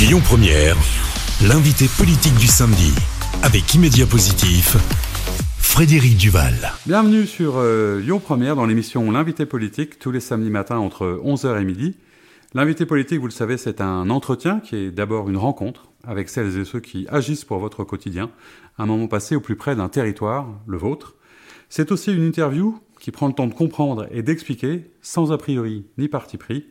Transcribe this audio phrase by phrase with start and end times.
[0.00, 0.78] Lyon Première,
[1.46, 2.90] l'invité politique du samedi,
[3.42, 4.78] avec Immédiat Positif,
[5.58, 6.54] Frédéric Duval.
[6.86, 11.60] Bienvenue sur euh, Lyon Première dans l'émission L'invité politique, tous les samedis matins entre 11h
[11.60, 11.96] et midi.
[12.54, 16.56] L'invité politique, vous le savez, c'est un entretien qui est d'abord une rencontre avec celles
[16.56, 18.30] et ceux qui agissent pour votre quotidien,
[18.78, 21.14] un moment passé au plus près d'un territoire, le vôtre.
[21.68, 25.84] C'est aussi une interview qui prend le temps de comprendre et d'expliquer, sans a priori
[25.98, 26.64] ni parti pris.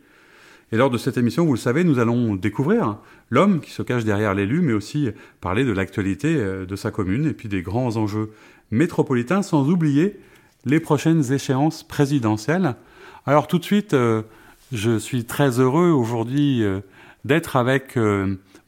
[0.72, 2.98] Et lors de cette émission, vous le savez, nous allons découvrir
[3.32, 5.10] l'homme qui se cache derrière l'élu, mais aussi
[5.42, 8.30] parler de l'actualité euh, de sa commune et puis des grands enjeux
[8.70, 10.20] métropolitains, sans oublier
[10.66, 12.76] les prochaines échéances présidentielles.
[13.26, 14.22] Alors tout de suite, euh,
[14.72, 16.82] je suis très heureux aujourd'hui euh,
[17.26, 17.98] d'être avec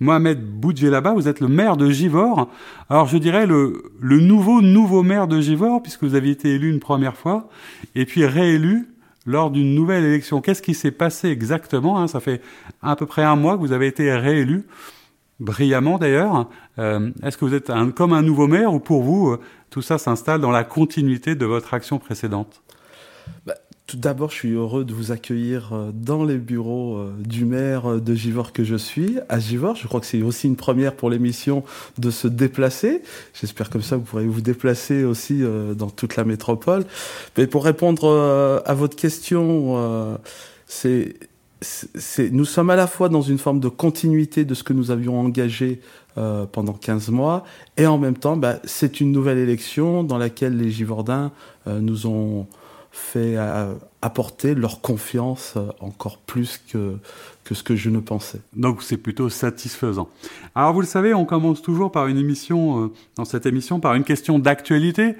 [0.02, 1.14] Mohamed Boudjelaba.
[1.14, 2.50] Vous êtes le maire de Givor.
[2.90, 6.70] Alors je dirais le, le nouveau nouveau maire de Givor, puisque vous aviez été élu
[6.70, 7.48] une première fois,
[7.96, 8.90] et puis réélu
[9.26, 10.42] lors d'une nouvelle élection.
[10.42, 12.08] Qu'est-ce qui s'est passé exactement hein?
[12.08, 12.42] Ça fait
[12.82, 14.66] à peu près un mois que vous avez été réélu,
[15.40, 16.50] brillamment d'ailleurs.
[16.80, 19.82] Euh, Est-ce que vous êtes un, comme un nouveau maire ou pour vous, euh, tout
[19.82, 22.62] ça s'installe dans la continuité de votre action précédente?
[23.46, 23.56] Bah,
[23.92, 28.00] tout d'abord, je suis heureux de vous accueillir euh, dans les bureaux euh, du maire
[28.00, 29.76] de Givor que je suis, à Givor.
[29.76, 31.66] Je crois que c'est aussi une première pour l'émission
[31.98, 33.02] de se déplacer.
[33.34, 36.86] J'espère comme ça vous pourrez vous déplacer aussi euh, dans toute la métropole.
[37.38, 40.18] Mais pour répondre à votre question,
[40.68, 41.18] c'est
[42.32, 45.20] nous sommes à la fois dans une forme de continuité de ce que nous avions
[45.20, 45.82] engagé
[46.18, 47.46] euh, pendant 15 mois,
[47.78, 51.32] et en même temps, bah, c'est une nouvelle élection dans laquelle les Givordins
[51.68, 52.48] euh, nous ont
[52.92, 56.98] fait euh, apporter leur confiance euh, encore plus que,
[57.46, 58.42] que ce que je ne pensais.
[58.54, 60.10] Donc c'est plutôt satisfaisant.
[60.56, 63.96] Alors vous le savez, on commence toujours par une émission, euh, dans cette émission, par
[63.96, 65.16] une question d'actualité.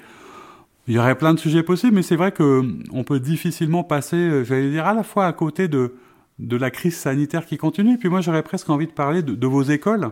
[0.86, 2.62] Il y aurait plein de sujets possibles, mais c'est vrai que
[2.92, 5.94] on peut difficilement passer, j'allais dire, à la fois à côté de,
[6.40, 7.98] de la crise sanitaire qui continue.
[7.98, 10.10] Puis moi, j'aurais presque envie de parler de vos écoles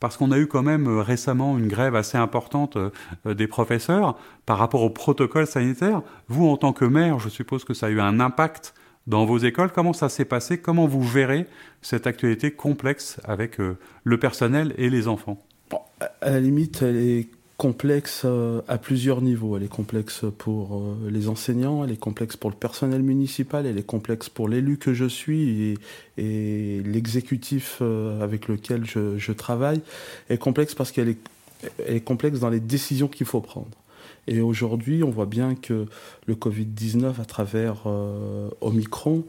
[0.00, 4.18] parce qu'on a eu quand même euh, récemment une grève assez importante euh, des professeurs
[4.46, 6.02] par rapport au protocole sanitaire.
[6.28, 8.74] Vous, en tant que maire, je suppose que ça a eu un impact
[9.06, 9.70] dans vos écoles.
[9.72, 10.58] Comment ça s'est passé?
[10.58, 11.46] Comment vous verrez
[11.82, 15.38] cette actualité complexe avec euh, le personnel et les enfants?
[16.20, 19.56] À la limite, est complexe euh, à plusieurs niveaux.
[19.56, 23.78] Elle est complexe pour euh, les enseignants, elle est complexe pour le personnel municipal, elle
[23.78, 25.76] est complexe pour l'élu que je suis
[26.16, 29.80] et, l'exécutif euh, avec lequel je, travaille.
[30.28, 33.76] Elle est complexe parce qu'elle est, complexe dans les décisions qu'il faut prendre.
[34.26, 35.86] Et aujourd'hui, on voit bien que
[36.26, 37.86] le Covid-19, à travers
[38.60, 39.24] Omicron,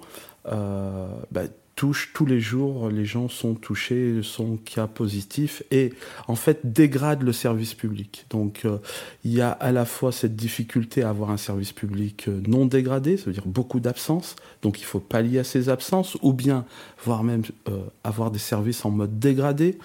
[0.46, 1.44] bah,
[1.76, 5.94] touche tous les jours, les gens sont touchés, sont cas positifs et
[6.28, 8.26] en fait dégrade le service public.
[8.30, 8.78] Donc euh,
[9.26, 12.66] il y a à la fois cette difficulté à avoir un service public euh, non
[12.66, 16.66] dégradé, ça veut dire beaucoup d'absences, donc il faut pallier à ces absences ou bien
[17.04, 19.78] voire même euh, avoir des services en mode dégradé,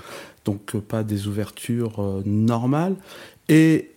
[0.44, 2.94] donc pas des ouvertures normales
[3.48, 3.90] et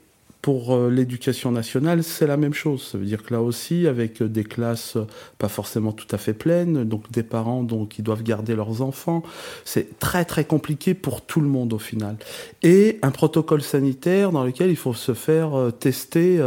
[0.43, 2.89] pour euh, l'éducation nationale, c'est la même chose.
[2.91, 6.17] Ça veut dire que là aussi, avec euh, des classes euh, pas forcément tout à
[6.17, 9.23] fait pleines, donc des parents donc, qui doivent garder leurs enfants,
[9.63, 12.17] c'est très très compliqué pour tout le monde au final.
[12.61, 16.41] Et un protocole sanitaire dans lequel il faut se faire tester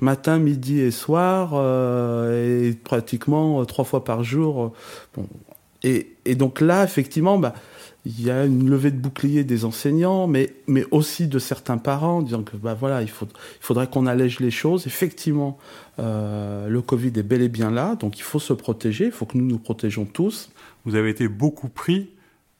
[0.00, 1.54] matin, midi et soir,
[2.32, 4.72] et pratiquement trois fois par jour.
[5.82, 7.54] Et, et, donc là, effectivement, bah,
[8.06, 12.22] il y a une levée de bouclier des enseignants, mais, mais aussi de certains parents,
[12.22, 13.10] disant que bah voilà, il,
[13.60, 14.86] faudrait qu'on allège les choses.
[14.86, 15.58] Effectivement,
[15.98, 19.26] euh, le Covid est bel et bien là, donc il faut se protéger, il faut
[19.26, 20.50] que nous nous protégeons tous.
[20.86, 22.10] Vous avez été beaucoup pris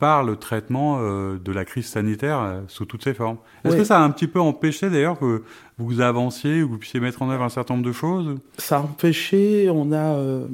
[0.01, 3.37] par le traitement euh, de la crise sanitaire euh, sous toutes ses formes.
[3.65, 3.81] Est-ce oui.
[3.81, 5.45] que ça a un petit peu empêché d'ailleurs que
[5.79, 8.37] vous avanciez, que vous puissiez mettre en œuvre un certain nombre de choses?
[8.57, 10.47] Ça a empêché, on a, euh,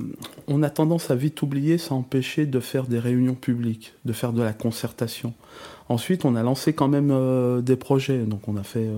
[0.49, 4.13] on a tendance à vite oublier, ça a empêché de faire des réunions publiques, de
[4.13, 5.33] faire de la concertation.
[5.89, 7.15] Ensuite, on a lancé quand même
[7.63, 8.89] des projets, donc on a fait,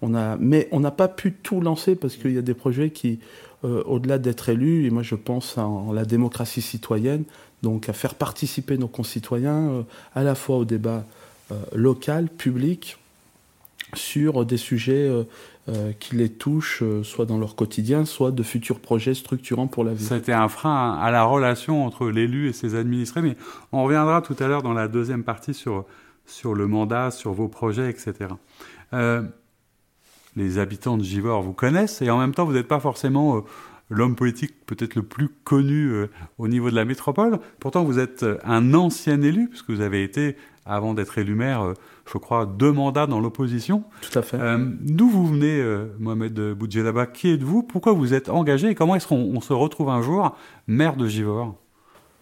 [0.00, 2.88] on a, mais on n'a pas pu tout lancer parce qu'il y a des projets
[2.88, 3.20] qui,
[3.62, 7.24] au-delà d'être élus, et moi je pense en, en la démocratie citoyenne,
[7.62, 9.82] donc à faire participer nos concitoyens euh,
[10.14, 11.04] à la fois au débat
[11.50, 12.98] euh, local, public,
[13.94, 15.08] sur des sujets
[15.68, 19.94] euh, qui les touchent, soit dans leur quotidien, soit de futurs projets structurants pour la
[19.94, 20.04] vie.
[20.04, 23.36] C'était un frein à la relation entre l'élu et ses administrés, mais
[23.72, 25.86] on reviendra tout à l'heure dans la deuxième partie sur,
[26.26, 28.28] sur le mandat, sur vos projets, etc.
[30.36, 33.42] Les habitants de Givor vous connaissent et en même temps vous n'êtes pas forcément
[33.90, 37.38] l'homme politique peut-être le plus connu euh, au niveau de la métropole.
[37.60, 40.36] Pourtant, vous êtes un ancien élu, puisque vous avez été,
[40.68, 41.74] avant d'être élu maire, euh,
[42.12, 43.84] je crois, deux mandats dans l'opposition.
[44.02, 44.38] Tout à fait.
[44.38, 47.06] Euh, D'où vous venez, euh, Mohamed Boudjelaba?
[47.06, 47.62] Qui êtes-vous?
[47.62, 48.68] Pourquoi vous êtes engagé?
[48.68, 50.36] Et comment est-ce qu'on se retrouve un jour
[50.66, 51.56] maire de Givor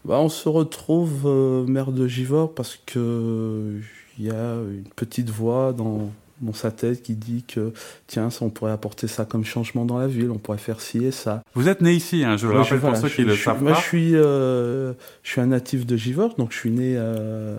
[0.04, 1.26] bah, On se retrouve
[1.68, 3.80] maire de Givors parce que
[4.18, 6.10] il y a une petite voix dans,
[6.40, 7.72] dans sa tête qui dit que
[8.06, 11.10] tiens, on pourrait apporter ça comme changement dans la ville, on pourrait faire ci et
[11.10, 11.42] ça.
[11.54, 13.78] Vous êtes né ici, hein, je le rappelle pour ceux qui le savent moi, pas.
[13.78, 14.92] Moi, je suis, euh,
[15.22, 17.58] je suis un natif de Givors, donc je suis né euh,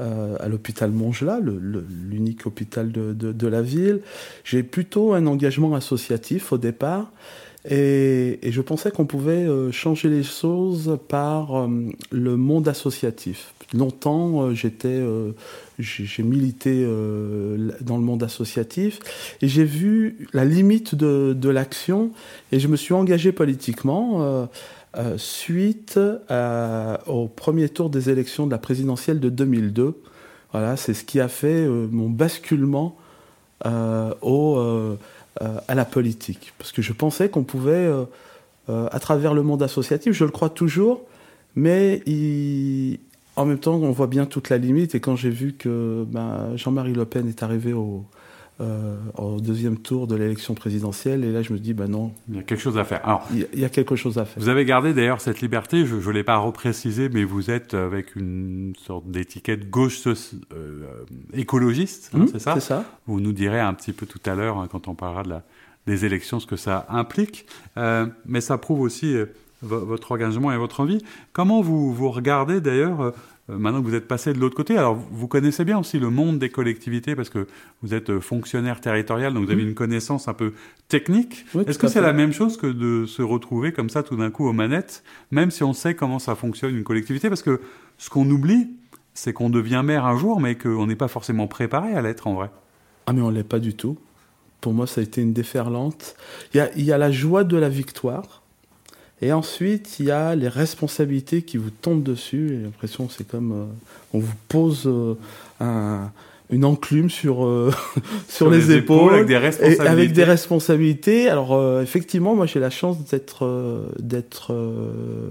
[0.00, 4.00] euh, à l'hôpital Mongelat, l'unique hôpital de, de, de, la ville.
[4.44, 7.10] J'ai plutôt un engagement associatif au départ.
[7.68, 11.68] Et, et je pensais qu'on pouvait changer les choses par
[12.10, 13.52] le monde associatif.
[13.74, 15.02] Longtemps, j'étais
[15.78, 18.98] j'ai milité euh, dans le monde associatif
[19.40, 22.10] et j'ai vu la limite de, l'action
[22.52, 24.46] et je me suis engagé politiquement euh,
[24.96, 25.98] euh, suite
[27.06, 30.00] au premier tour des élections de la présidentielle de 2002.
[30.52, 32.96] Voilà, c'est ce qui a fait mon basculement
[33.64, 34.14] à
[35.74, 36.54] la politique.
[36.58, 37.88] Parce que je pensais qu'on pouvait,
[38.68, 41.02] à travers le monde associatif, je le crois toujours,
[41.54, 42.98] mais il,
[43.38, 44.94] en même temps, on voit bien toute la limite.
[44.94, 48.04] Et quand j'ai vu que ben, Jean-Marie Le Pen est arrivé au,
[48.60, 52.12] euh, au deuxième tour de l'élection présidentielle, et là je me dis, ben non.
[52.28, 53.00] Il y a quelque chose à faire.
[53.04, 54.42] Alors, il y a quelque chose à faire.
[54.42, 58.16] Vous avez gardé d'ailleurs cette liberté, je ne l'ai pas reprécisé, mais vous êtes avec
[58.16, 62.84] une sorte d'étiquette gauche euh, écologiste, hein, mmh, c'est ça C'est ça.
[63.06, 65.44] Vous nous direz un petit peu tout à l'heure, hein, quand on parlera de la,
[65.86, 67.46] des élections, ce que ça implique.
[67.76, 69.16] Euh, mais ça prouve aussi
[69.62, 70.98] votre engagement et votre envie.
[71.32, 73.12] Comment vous, vous regardez d'ailleurs, euh,
[73.48, 74.76] maintenant que vous êtes passé de l'autre côté?
[74.76, 77.46] Alors, vous connaissez bien aussi le monde des collectivités parce que
[77.82, 80.52] vous êtes euh, fonctionnaire territorial, donc vous avez une connaissance un peu
[80.88, 81.44] technique.
[81.66, 84.46] Est-ce que c'est la même chose que de se retrouver comme ça tout d'un coup
[84.46, 87.28] aux manettes, même si on sait comment ça fonctionne une collectivité?
[87.28, 87.60] Parce que
[87.98, 88.70] ce qu'on oublie,
[89.14, 92.34] c'est qu'on devient maire un jour, mais qu'on n'est pas forcément préparé à l'être en
[92.34, 92.50] vrai.
[93.06, 93.98] Ah mais on l'est pas du tout.
[94.60, 96.14] Pour moi, ça a été une déferlante.
[96.52, 98.42] Il y a, il y a la joie de la victoire
[99.20, 102.48] et ensuite, il y a les responsabilités qui vous tombent dessus.
[102.50, 103.64] J'ai l'impression c'est comme euh,
[104.12, 105.14] on vous pose euh,
[105.58, 106.12] un,
[106.50, 107.72] une enclume sur euh,
[108.28, 109.84] sur, les, épaules, avec des responsabilités.
[109.84, 111.28] Et avec des responsabilités.
[111.28, 114.54] Alors effectivement, moi j'ai la chance d'être d'être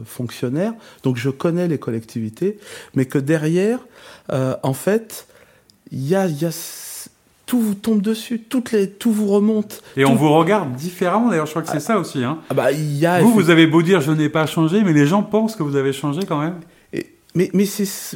[0.06, 0.74] fonctionnaire,
[1.04, 2.58] donc je connais les collectivités,
[2.94, 3.80] mais que derrière,
[4.30, 5.28] en fait,
[5.92, 6.52] il y a, y a
[7.48, 9.82] tout vous tombe dessus, toutes les, tout vous remonte.
[9.96, 11.80] Et on vous regarde différemment, d'ailleurs, je crois que c'est ah.
[11.80, 12.24] ça aussi.
[12.24, 12.40] Hein.
[12.50, 15.08] Ah bah, y a vous, vous avez beau dire je n'ai pas changé, mais les
[15.08, 16.60] gens pensent que vous avez changé quand même.
[16.92, 17.66] Et, mais, mais,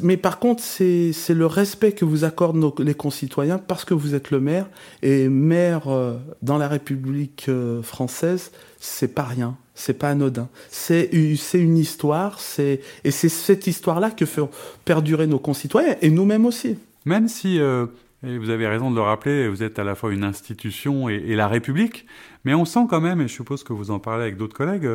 [0.04, 4.16] mais par contre, c'est le respect que vous accordent nos, les concitoyens parce que vous
[4.16, 4.68] êtes le maire.
[5.02, 8.52] Et maire euh, dans la République euh, française,
[8.82, 9.56] c'est pas rien.
[9.76, 10.50] C'est pas anodin.
[10.70, 12.40] C'est une histoire.
[12.60, 14.42] Et c'est cette histoire-là que fait
[14.84, 16.76] perdurer nos concitoyens et nous-mêmes aussi.
[17.06, 17.88] Même si euh,
[18.24, 21.36] et vous avez raison de le rappeler, vous êtes à la fois une institution et,
[21.36, 22.06] la République,
[22.46, 24.88] mais on sent quand même, et je suppose que vous en parlez avec d'autres collègues,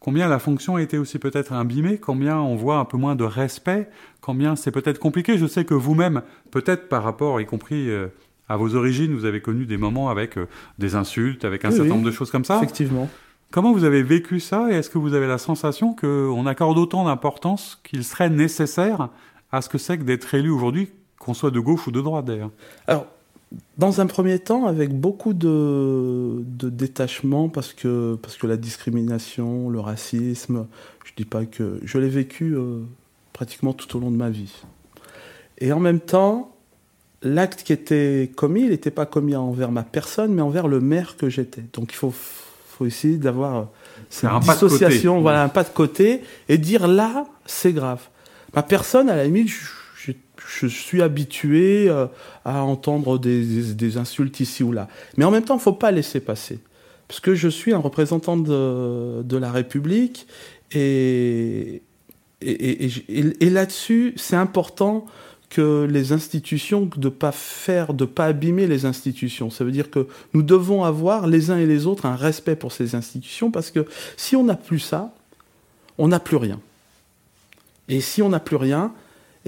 [0.00, 3.24] combien la fonction a été aussi peut-être imbimée, combien on voit un peu moins de
[3.24, 3.88] respect,
[4.20, 5.38] combien c'est peut-être compliqué.
[5.38, 8.08] Je sais que vous-même, peut-être par rapport, y compris euh,
[8.48, 10.46] à vos origines, vous avez connu des moments avec euh,
[10.78, 12.58] des insultes, avec un certain nombre de choses comme ça.
[12.58, 13.08] Effectivement.
[13.50, 17.04] Comment vous avez vécu ça et est-ce que vous avez la sensation qu'on accorde autant
[17.04, 19.08] d'importance qu'il serait nécessaire
[19.52, 20.90] à ce que c'est que d'être élu aujourd'hui
[21.28, 22.50] qu'on soit de gauche ou de droite d'ailleurs
[22.86, 23.04] Alors,
[23.76, 29.68] dans un premier temps, avec beaucoup de, de, détachement, parce que, parce que la discrimination,
[29.68, 30.66] le racisme,
[31.04, 31.80] je dis pas que.
[31.84, 32.80] Je l'ai vécu euh,
[33.34, 34.54] pratiquement tout au long de ma vie.
[35.58, 36.56] Et en même temps,
[37.20, 41.18] l'acte qui était commis, il n'était pas commis envers ma personne, mais envers le maire
[41.18, 41.64] que j'étais.
[41.74, 43.68] Donc il faut, faut essayer d'avoir
[44.08, 48.00] cette un dissociation, voilà, un pas de côté, et dire là, c'est grave.
[48.54, 49.77] Ma personne, à la limite, je,
[50.60, 52.06] je suis habitué euh,
[52.44, 54.88] à entendre des, insultes ici ou là.
[55.16, 56.60] Mais en même temps, il ne faut pas laisser passer.
[57.06, 60.26] Parce que je suis un représentant de, la République
[60.72, 61.82] et,
[62.40, 65.06] là-dessus, c'est important
[65.48, 69.48] que les institutions, de pas faire, de pas abîmer les institutions.
[69.48, 72.72] Ça veut dire que nous devons avoir les uns et les autres un respect pour
[72.72, 73.86] ces institutions parce que
[74.18, 75.14] si on n'a plus ça,
[75.96, 76.60] on n'a plus rien.
[77.88, 78.92] Et si on n'a plus rien,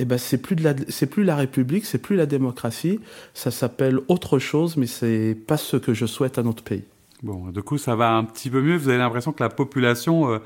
[0.01, 3.01] eh ben c'est plus de la c'est plus la République, c'est plus la démocratie,
[3.35, 6.85] ça s'appelle autre chose, mais c'est pas ce que je souhaite à notre pays.
[7.23, 8.77] Bon, du coup, ça va un petit peu mieux.
[8.77, 10.39] Vous avez l'impression que la population euh,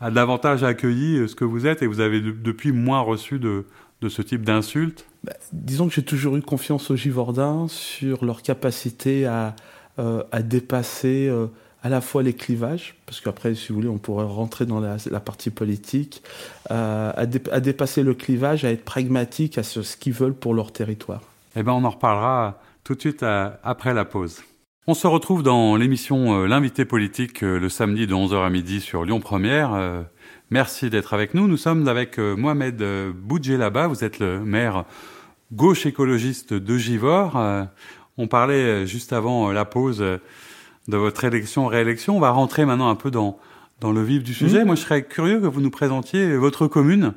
[0.00, 3.64] a davantage accueilli euh, ce que vous êtes et vous avez depuis moins reçu de,
[4.02, 5.06] de ce type d'insultes?
[5.24, 9.56] Bah, disons que j'ai toujours eu confiance aux Givordins sur leur capacité à,
[9.98, 11.30] euh, à dépasser
[11.82, 14.98] à la fois les clivages, parce qu'après, si vous voulez, on pourrait rentrer dans la,
[15.20, 16.22] partie politique,
[16.70, 21.22] euh, à, dépasser le clivage, à être pragmatique à ce, qu'ils veulent pour leur territoire.
[21.56, 24.42] Eh bien, on en reparlera tout de suite euh, après la pause.
[24.86, 29.20] On se retrouve dans l'émission L'invité politique le samedi de 11h à midi sur Lyon
[29.20, 30.04] Première.
[30.48, 31.46] Merci d'être avec nous.
[31.46, 32.82] Nous sommes avec Mohamed
[33.14, 33.86] Boudjelaba.
[33.86, 34.84] Vous êtes le maire
[35.52, 37.38] gauche écologiste de Givor.
[38.16, 40.02] On parlait juste avant la pause
[40.88, 42.16] de votre élection, réélection.
[42.16, 43.38] On va rentrer maintenant un peu dans,
[43.80, 44.62] dans le vif du sujet.
[44.62, 44.66] Mmh.
[44.66, 47.14] Moi, je serais curieux que vous nous présentiez votre commune,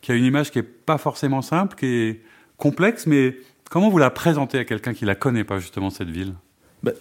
[0.00, 2.20] qui a une image qui est pas forcément simple, qui est
[2.56, 3.36] complexe, mais
[3.70, 6.34] comment vous la présentez à quelqu'un qui la connaît pas justement cette ville?
[6.82, 6.94] Ben,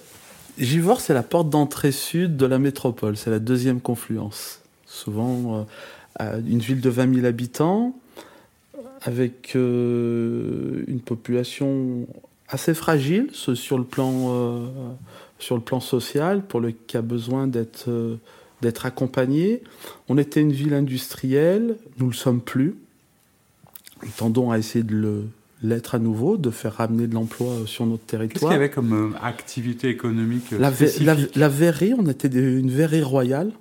[0.57, 3.17] Givors, c'est la porte d'entrée sud de la métropole.
[3.17, 4.61] C'est la deuxième confluence.
[4.85, 5.65] Souvent,
[6.21, 7.95] euh, une ville de 20 000 habitants,
[9.01, 12.07] avec euh, une population
[12.47, 14.67] assez fragile sur le plan euh,
[15.43, 18.15] sur le plan social, pour le qui a besoin d'être euh,
[18.61, 19.61] d'être accompagné.
[20.07, 22.75] On était une ville industrielle, nous le sommes plus.
[24.03, 25.23] Nous tendons à essayer de le
[25.61, 28.33] l'être à nouveau, de faire ramener de l'emploi sur notre territoire.
[28.33, 30.71] Qu'est-ce qu'il y avait comme euh, activité économique la,
[31.35, 33.53] la, verrerie, on était une verrerie royale.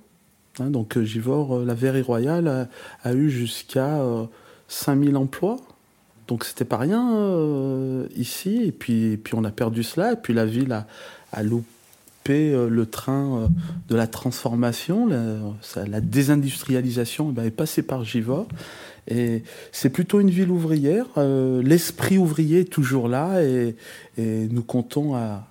[0.59, 2.67] Hein, donc Givor, la verrerie royale
[3.03, 4.01] a, eu jusqu'à
[4.67, 5.55] 5000 emplois.
[6.27, 8.63] Donc c'était pas rien ici.
[8.65, 10.11] Et puis, et puis on a perdu cela.
[10.11, 10.87] Et puis la ville a,
[11.31, 11.72] a loupé
[12.29, 13.47] euh, le train euh,
[13.89, 18.47] de la transformation, la, désindustrialisation eh ben, est passée par Givor.
[19.07, 21.05] Et c'est plutôt une ville ouvrière.
[21.17, 23.75] Euh, l'esprit ouvrier est toujours là et,
[24.17, 25.45] nous comptons à,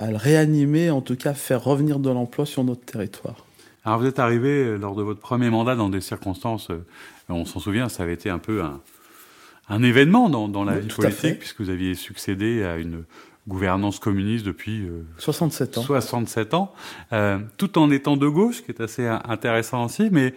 [0.00, 3.44] le réanimer, en tout cas faire revenir de l'emploi sur notre territoire.
[3.84, 6.68] Alors vous êtes arrivé lors de votre premier mandat dans des circonstances,
[7.28, 8.62] on s'en souvient, ça avait été un peu
[9.68, 13.04] un, événement dans, la vie politique, puisque vous aviez succédé à une
[13.48, 14.86] gouvernance communiste depuis
[15.18, 16.72] 67 euh, ans, 67 ans
[17.12, 20.10] euh, tout en étant de gauche, qui est assez intéressant aussi.
[20.12, 20.34] Mais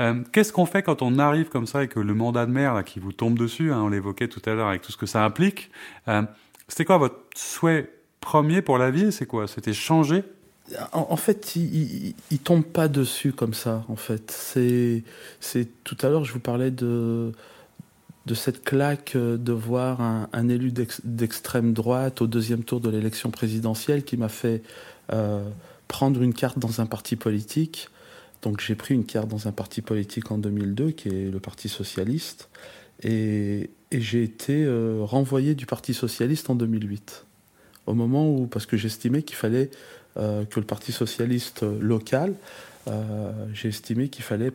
[0.00, 2.74] euh, qu'est-ce qu'on fait quand on arrive comme ça et que le mandat de maire
[2.74, 5.06] là, qui vous tombe dessus, hein, on l'évoquait tout à l'heure avec tout ce que
[5.06, 5.70] ça implique,
[6.66, 7.90] c'était quoi votre souhait
[8.20, 9.46] premier pour la vie C'est quoi?
[9.46, 10.24] C'était changer?
[10.92, 13.84] En, fait, il, il, tombe pas dessus comme ça.
[13.90, 15.04] En fait, c'est,
[15.38, 17.32] c'est tout à l'heure, je vous parlais de
[18.26, 20.72] de cette claque euh, de voir un, élu
[21.04, 24.62] d'extrême droite au deuxième tour de l'élection présidentielle qui m'a fait
[25.12, 25.46] euh,
[25.88, 27.88] prendre une carte dans un parti politique.
[28.42, 31.68] Donc j'ai pris une carte dans un parti politique en 2002 qui est le Parti
[31.68, 32.48] socialiste
[33.02, 37.26] et, j'ai été euh, renvoyé du Parti socialiste en 2008
[37.86, 39.70] au moment où parce que j'estimais qu'il fallait
[40.16, 42.34] que le Parti socialiste local
[43.52, 44.50] j'ai estimé qu'il fallait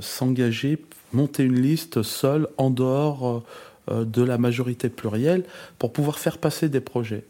[0.00, 0.78] s'engager
[1.12, 3.42] monter une liste seule en dehors euh,
[3.90, 5.44] euh, de la majorité plurielle
[5.78, 7.24] pour pouvoir faire passer des projets.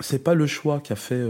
[0.00, 1.24] C'est pas le choix qu'a fait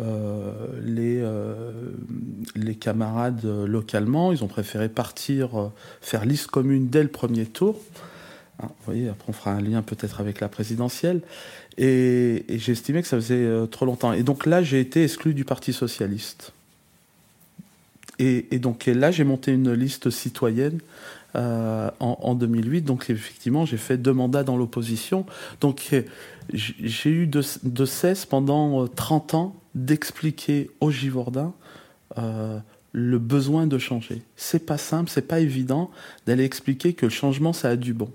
[0.00, 0.52] euh,
[0.84, 4.32] les, camarades localement.
[4.32, 5.70] Ils ont préféré partir
[6.00, 7.76] faire liste commune dès le premier tour.
[8.62, 11.20] Hein, vous voyez, après on fera un lien peut-être avec la présidentielle.
[11.78, 14.12] Et, estimé que ça faisait trop longtemps.
[14.12, 16.52] Et donc là, j'ai été exclu du Parti socialiste.
[18.22, 20.80] Et, donc là, j'ai monté une liste citoyenne
[21.36, 22.82] euh, en, 2008.
[22.82, 25.24] Donc effectivement, j'ai fait deux mandats dans l'opposition.
[25.62, 26.02] Donc euh,
[26.52, 27.40] j'ai eu de,
[27.86, 31.54] cesse pendant 30 euh, ans d'expliquer aux Givordins
[32.92, 34.20] le besoin de changer.
[34.36, 35.90] C'est pas simple, c'est pas évident
[36.26, 38.10] d'aller expliquer que le changement, ça a du bon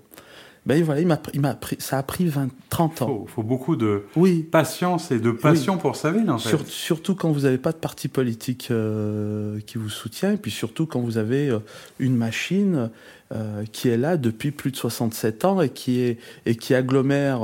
[0.66, 3.24] ben voilà, il m'a, il m'a pris, ça a pris 20, 30 ans.
[3.24, 4.42] Il faut, beaucoup de oui.
[4.42, 6.66] patience et de passion pour sa ville, en fait.
[6.66, 10.86] surtout quand vous n'avez pas de parti politique euh, qui vous soutient, et puis surtout
[10.86, 11.60] quand vous avez euh,
[12.00, 12.90] une machine
[13.32, 17.42] euh, qui est là depuis plus de 67 ans et qui, est, et qui agglomère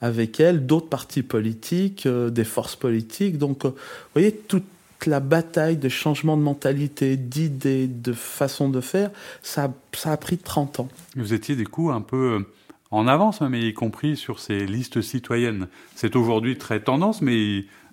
[0.00, 3.36] avec elle d'autres partis politiques, des forces politiques.
[3.36, 3.74] Donc, vous
[4.14, 4.62] voyez, tout,
[5.06, 9.10] la bataille de changement de mentalité, d'idées, de façon de faire,
[9.42, 10.88] ça, ça a pris 30 ans.
[11.16, 12.46] Vous étiez du coup un peu euh,
[12.90, 15.68] en avance, hein, mais y compris sur ces listes citoyennes.
[15.94, 17.34] C'est aujourd'hui très tendance, mais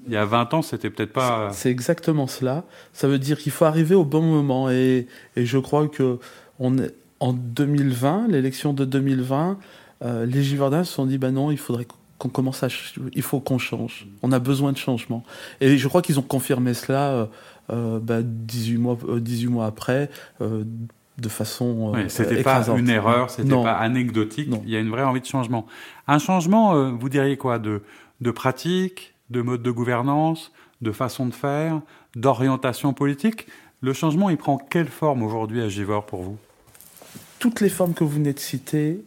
[0.07, 1.50] il y a 20 ans, c'était peut-être pas.
[1.51, 2.63] C'est exactement cela.
[2.93, 4.69] Ça veut dire qu'il faut arriver au bon moment.
[4.69, 6.19] Et, et je crois que
[6.59, 9.57] on est, en 2020, l'élection de 2020,
[10.03, 11.88] euh, les Givardins se sont dit ben non, il faudrait
[12.25, 12.67] qu'on commence à,
[13.13, 14.08] il faut qu'on change.
[14.24, 15.24] On a besoin de changement.
[15.62, 17.25] Et je crois qu'ils ont confirmé cela euh,
[17.72, 20.10] euh bah, 18 mois, 18 euh, mois après,
[20.41, 20.63] euh,
[21.17, 21.91] de façon.
[21.94, 24.50] Oui, c'était pas une erreur, c'était pas anecdotique.
[24.63, 25.65] Il y a une vraie envie de changement.
[26.08, 27.84] Un changement, vous diriez quoi, de,
[28.22, 30.51] de pratique, de mode de gouvernance,
[30.82, 31.82] de façon de faire,
[32.15, 33.48] d'orientation politique?
[33.82, 36.38] Le changement, il prend quelle forme aujourd'hui à Givor pour vous?
[37.39, 39.03] Toutes les formes que vous venez de citer,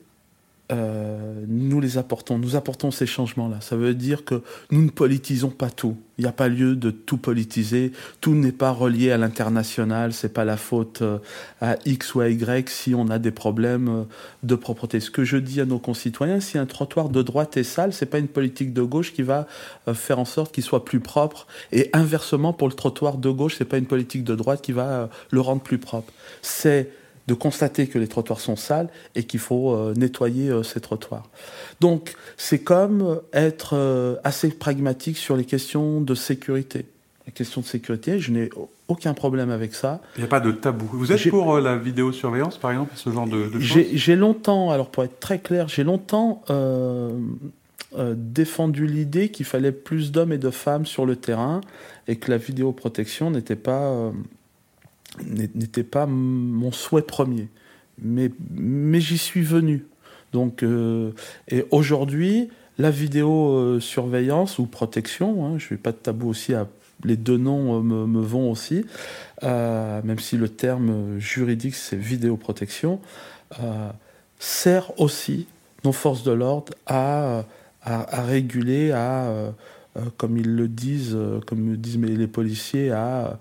[0.70, 2.38] nous les apportons.
[2.38, 3.60] Nous apportons ces changements-là.
[3.60, 5.96] Ça veut dire que nous ne politisons pas tout.
[6.18, 7.92] Il n'y a pas lieu de tout politiser.
[8.20, 10.12] Tout n'est pas relié à l'international.
[10.12, 11.18] C'est pas la faute euh,
[11.60, 14.04] à X ou à Y si on a des problèmes euh,
[14.42, 14.98] de propreté.
[14.98, 18.06] Ce que je dis à nos concitoyens, si un trottoir de droite est sale, c'est
[18.06, 19.46] pas une politique de gauche qui va
[19.86, 21.46] euh, faire en sorte qu'il soit plus propre.
[21.70, 25.08] Et inversement, pour le trottoir de gauche, c'est pas une politique de droite qui va
[25.30, 26.12] le rendre plus propre.
[26.42, 26.90] C'est
[27.28, 31.28] de constater que les trottoirs sont sales et qu'il faut euh, nettoyer euh, ces trottoirs.
[31.80, 36.86] Donc c'est comme être euh, assez pragmatique sur les questions de sécurité.
[37.26, 38.48] Les questions de sécurité, je n'ai
[38.88, 40.00] aucun problème avec ça.
[40.16, 40.88] Il n'y a pas de tabou.
[40.90, 43.84] Vous êtes pour la vidéosurveillance, par exemple, ce genre de, de choses?
[43.92, 46.42] J'ai longtemps, alors pour être très clair, j'ai longtemps
[48.16, 51.60] défendu l'idée qu'il fallait plus d'hommes et de femmes sur le terrain
[52.06, 54.10] et que la vidéoprotection n'était pas
[55.26, 57.48] n'était pas mon souhait premier.
[58.00, 59.86] Mais, mais j'y suis venu.
[60.32, 61.12] Donc, euh,
[61.48, 62.48] et aujourd'hui,
[62.78, 66.68] la vidéosurveillance ou protection, hein, je ne fais pas de tabou aussi, à,
[67.04, 68.84] les deux noms euh, me, vont aussi,
[69.42, 73.00] euh, même si le terme juridique c'est vidéoprotection,
[74.38, 75.46] sert aussi
[75.84, 77.44] nos forces de l'ordre à,
[77.82, 79.32] à, réguler, à,
[80.16, 83.32] comme ils le disent, comme disent les policiers, à euh,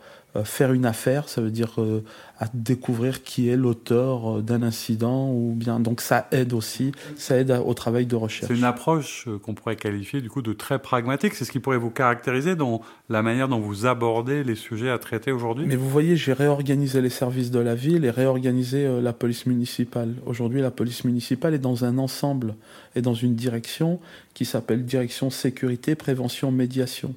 [0.43, 2.03] faire une affaire, ça veut dire euh,
[2.39, 7.37] à découvrir qui est l'auteur euh, d'un incident ou bien donc ça aide aussi, ça
[7.37, 8.51] aide au travail de recherche.
[8.51, 11.33] C'est une approche qu'on pourrait qualifier du coup de très pragmatique.
[11.33, 14.97] C'est ce qui pourrait vous caractériser dans la manière dont vous abordez les sujets à
[14.97, 15.65] traiter aujourd'hui?
[15.65, 20.13] Mais vous voyez, j'ai réorganisé les services de la ville et réorganisé la police municipale.
[20.25, 22.55] Aujourd'hui, la police municipale est dans un ensemble
[22.95, 23.99] et dans une direction
[24.33, 27.13] qui s'appelle direction sécurité, prévention, médiation.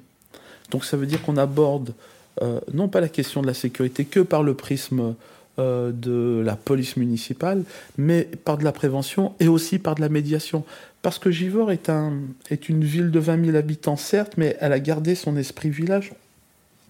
[0.71, 1.93] Donc ça veut dire qu'on aborde euh,
[2.73, 5.15] non pas la question de la sécurité que par le prisme
[5.59, 7.63] euh, de la police municipale,
[7.97, 10.63] mais par de la prévention et aussi par de la médiation.
[11.01, 12.13] Parce que Givor est, un,
[12.49, 16.13] est une ville de 20 000 habitants, certes, mais elle a gardé son esprit village.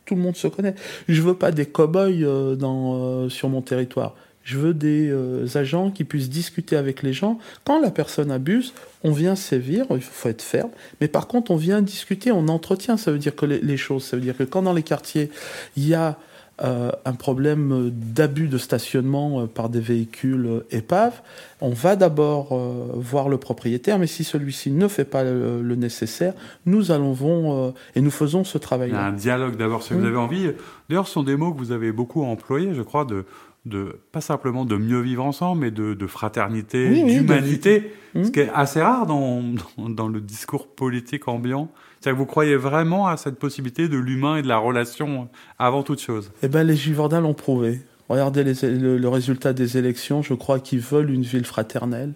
[0.05, 0.75] Tout le monde se connaît.
[1.09, 4.15] Je veux pas des cow-boys euh, sur mon territoire.
[4.43, 7.37] Je veux des euh, agents qui puissent discuter avec les gens.
[7.63, 11.55] Quand la personne abuse, on vient sévir, il faut être ferme, mais par contre, on
[11.55, 14.63] vient discuter, on entretient, ça veut dire que les, choses, ça veut dire que quand
[14.63, 15.29] dans les quartiers,
[15.77, 16.17] il y a
[16.63, 21.21] euh, un problème d'abus de stationnement euh, par des véhicules épaves,
[21.59, 22.59] on va d'abord
[22.95, 26.33] voir le propriétaire, mais si celui-ci ne fait pas le, nécessaire,
[26.65, 29.05] nous allons vont et nous faisons ce travail-là.
[29.05, 30.49] Un dialogue d'abord, si vous avez envie.
[30.89, 33.25] D'ailleurs, ce sont des mots que vous avez beaucoup employés, je crois, de
[33.65, 38.81] de pas simplement de mieux vivre ensemble, mais de, fraternité, d'humanité, ce qui est assez
[38.81, 39.43] rare dans,
[39.77, 41.69] dans, le discours politique ambiant.
[41.99, 45.83] C'est-à-dire que vous croyez vraiment à cette possibilité de l'humain et de la relation avant
[45.83, 47.81] toute chose Eh bien, les Givordins l'ont prouvé.
[48.09, 50.21] Regardez le, résultat des élections.
[50.21, 52.13] Je crois qu'ils veulent une ville fraternelle.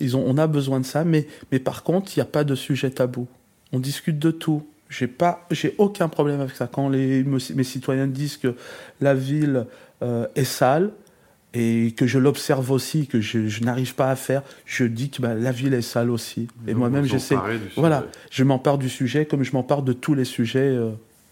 [0.00, 2.44] Ils ont, on a besoin de ça, mais, mais par contre, il n'y a pas
[2.44, 3.26] de sujet tabou.
[3.72, 4.62] On discute de tout.
[4.88, 6.66] J'ai pas, j'ai aucun problème avec ça.
[6.66, 8.54] Quand les, mes citoyens disent que
[9.00, 9.66] la ville
[10.02, 10.92] euh, est sale
[11.52, 15.34] et que je l'observe aussi, que je, n'arrive pas à faire, je dis que bah,
[15.34, 16.48] la ville est sale aussi.
[16.66, 17.36] et moi-même, j'essaie.
[17.76, 20.60] Voilà, je m'empare du sujet comme je m'empare de tous les sujets.
[20.76, 20.90] Euh.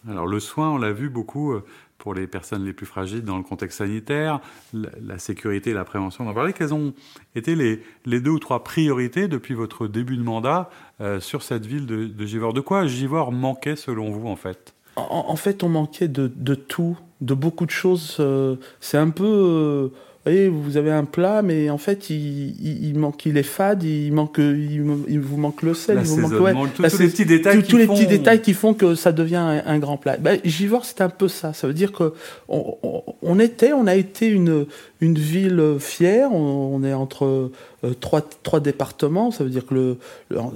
[0.09, 1.65] Alors le soin, on l'a vu beaucoup euh,
[1.99, 4.41] pour les personnes les plus fragiles dans le contexte sanitaire,
[4.73, 6.25] la, sécurité, la prévention.
[6.25, 6.53] On en parlait.
[6.53, 6.95] Quelles ont
[7.35, 10.71] été les, les, deux ou trois priorités depuis votre début de mandat
[11.19, 14.75] sur cette ville de, de Givor De quoi Givor manquait selon vous en fait?
[14.97, 18.17] En, fait, on manquait de, de, tout, de beaucoup de choses.
[18.21, 19.91] Euh, c'est un peu.
[20.25, 22.55] Vous voyez, vous avez un plat, mais en fait, il,
[22.87, 26.41] il, manque, il est fade, il manque, il, vous manque le sel, il vous manque
[26.41, 29.79] ouais, tous les petits détails, tous, les petits détails qui font que ça devient un,
[29.81, 30.17] grand plat.
[30.19, 31.53] Ben, Givor, c'est un peu ça.
[31.53, 32.13] Ça veut dire que
[32.49, 32.77] on,
[33.21, 34.67] on, était, on a été une
[35.03, 36.33] une ville fière.
[36.33, 37.51] On, est entre
[37.85, 39.99] euh, trois, trois, départements, ça veut dire que le,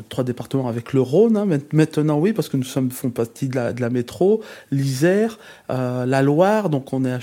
[0.08, 1.36] trois départements avec le Rhône.
[1.36, 1.46] Hein.
[1.72, 5.38] Maintenant, oui, parce que nous sommes font partie de la, de la métro, l'Isère,
[5.70, 6.70] euh, la Loire.
[6.70, 7.18] Donc, on est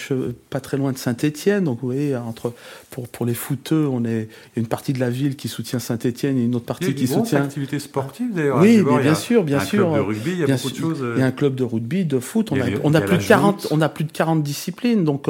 [0.49, 1.63] pas très loin de Saint-Étienne.
[1.63, 2.53] Donc, vous voyez, entre
[2.89, 5.47] pour, pour les footeux, on est il y a une partie de la ville qui
[5.47, 7.43] soutient Saint-Étienne et une autre partie qui soutient.
[7.43, 8.59] activité sportive d'ailleurs.
[8.59, 9.91] Oui, bien sûr, bien sûr.
[9.91, 11.05] Il y a un club de rugby, il y a beaucoup de choses.
[11.15, 12.51] Il y a un club de rugby, de foot.
[12.51, 15.03] On a, on a plus de 40, on a plus de 40 disciplines.
[15.03, 15.27] Donc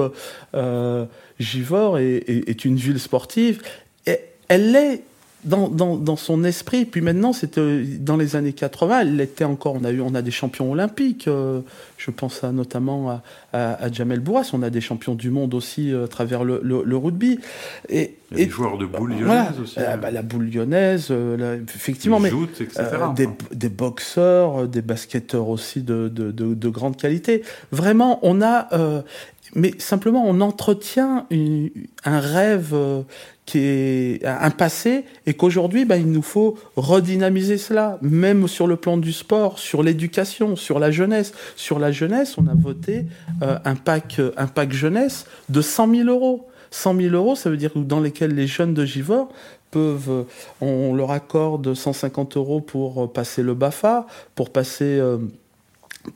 [0.56, 1.06] euh,
[1.40, 3.62] Givor est, une ville sportive.
[4.06, 5.04] Et elle l'est
[5.46, 6.86] dans, dans, son esprit.
[6.86, 9.76] Puis maintenant, c'était dans les années 80, elle l'était encore.
[9.76, 11.28] On a eu, on a des champions olympiques.
[11.28, 11.62] Euh,
[11.98, 13.22] je pense notamment
[13.54, 14.50] à, Jamel Bourras.
[14.54, 17.40] On a des champions du monde aussi euh, à travers le, rugby.
[17.90, 19.76] Et, des joueurs de boule lyonnaise aussi.
[19.80, 21.14] Euh, bah, la boule lyonnaise,
[21.76, 22.84] effectivement, mais etc.,
[23.16, 27.44] des, des, boxeurs, des basketteurs aussi de, de, de, de grande qualité.
[27.72, 28.70] Vraiment, on a
[29.56, 31.28] mais simplement on entretient
[32.04, 33.04] un rêve euh,
[33.46, 38.76] qui est un passé et qu'aujourd'hui bah, il nous faut redynamiser cela même sur le
[38.76, 41.34] plan du sport sur l'éducation sur la jeunesse.
[41.56, 43.06] Sur la jeunesse on a voté
[43.42, 46.48] euh, un pack un jeunesse de 100 000 euros.
[46.72, 49.30] 100 000 euros ça veut dire dans lesquels les jeunes de Givor
[49.70, 50.26] peuvent
[50.62, 55.00] on leur accorde 150 euros pour passer le Bafa pour passer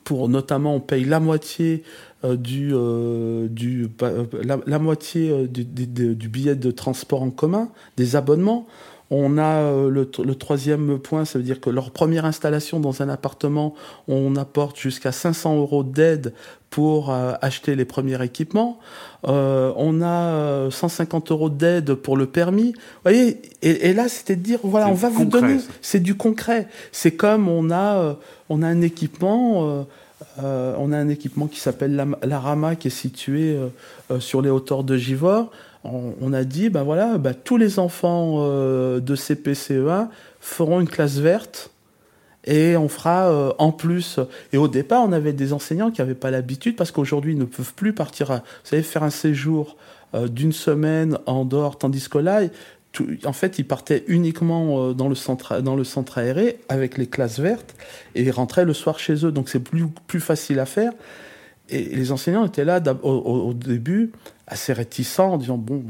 [0.03, 6.29] pour notamment on paye la moitié euh, du, euh, du euh, la, moitié du, du,
[6.29, 8.65] billet de transport en commun, des abonnements.
[9.09, 13.07] On a le, le, troisième point, ça veut dire que leur première installation dans un
[13.07, 13.73] appartement,
[14.09, 16.33] on apporte jusqu'à 500 euros d'aide
[16.69, 18.79] pour acheter les premiers équipements.
[19.23, 22.73] on a 150 euros d'aide pour le permis.
[22.73, 26.15] Vous voyez, et, et là, c'était de dire, voilà, on va vous donner, c'est du
[26.15, 26.67] concret.
[26.91, 28.17] C'est comme on a,
[28.49, 29.85] on a un équipement.
[30.39, 33.67] Euh, on a un équipement qui s'appelle la, Rama qui est situé euh,
[34.11, 35.51] euh, sur les hauteurs de Givor.
[35.83, 40.09] On, a dit, ben voilà, ben tous les enfants de CPCE1
[40.41, 41.71] feront une classe verte
[42.43, 44.19] et on fera en plus.
[44.51, 47.45] Et au départ, on avait des enseignants qui n'avaient pas l'habitude parce qu'aujourd'hui, ils ne
[47.45, 49.77] peuvent plus partir, vous savez, faire un séjour
[50.13, 52.41] d'une semaine en dehors, tandis que là,
[53.25, 57.75] en fait, ils partaient uniquement euh, dans le, centre, aéré avec les classes vertes
[58.15, 59.31] et rentraient le soir chez eux.
[59.31, 59.63] Donc c'est
[60.07, 60.93] plus facile à faire.
[61.69, 64.11] Et les enseignants étaient là au, début
[64.49, 65.83] assez réticents en disant bon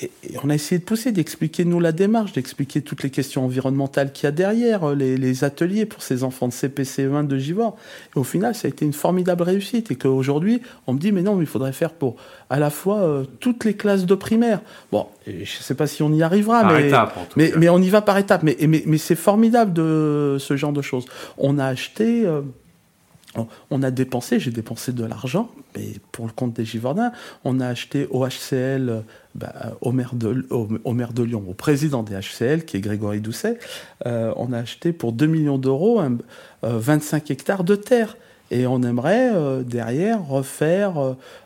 [0.00, 0.12] et,
[0.44, 4.26] on a essayé de pousser d'expliquer nous la démarche d'expliquer toutes les questions environnementales qu'il
[4.26, 7.76] y a derrière les, ateliers pour ces enfants de CPC20 de Givor.
[8.14, 9.90] Et au final ça a été une formidable réussite.
[9.90, 12.14] Et qu'aujourd'hui on me dit mais non mais il faudrait faire pour
[12.48, 14.60] à la fois euh, toutes les classes de primaire.
[14.92, 16.92] Bon je ne sais pas si on y arrivera mais,
[17.36, 18.44] mais, mais, on y va par étapes.
[18.44, 21.06] Mais, mais, mais c'est formidable de ce genre de choses.
[21.36, 22.42] On a acheté euh,
[23.70, 27.12] on a dépensé, j'ai dépensé de l'argent, mais pour le compte des Givordins,
[27.44, 29.02] on a acheté au HCL,
[29.34, 33.20] bah, au, maire de, au, maire de Lyon, au président des HCL, qui est Grégory
[33.20, 33.58] Doucet,
[34.06, 36.02] euh, on a acheté pour 2 millions d'euros
[36.62, 38.16] 25 euh, hectares de terre.
[38.50, 40.94] Et on aimerait euh, derrière refaire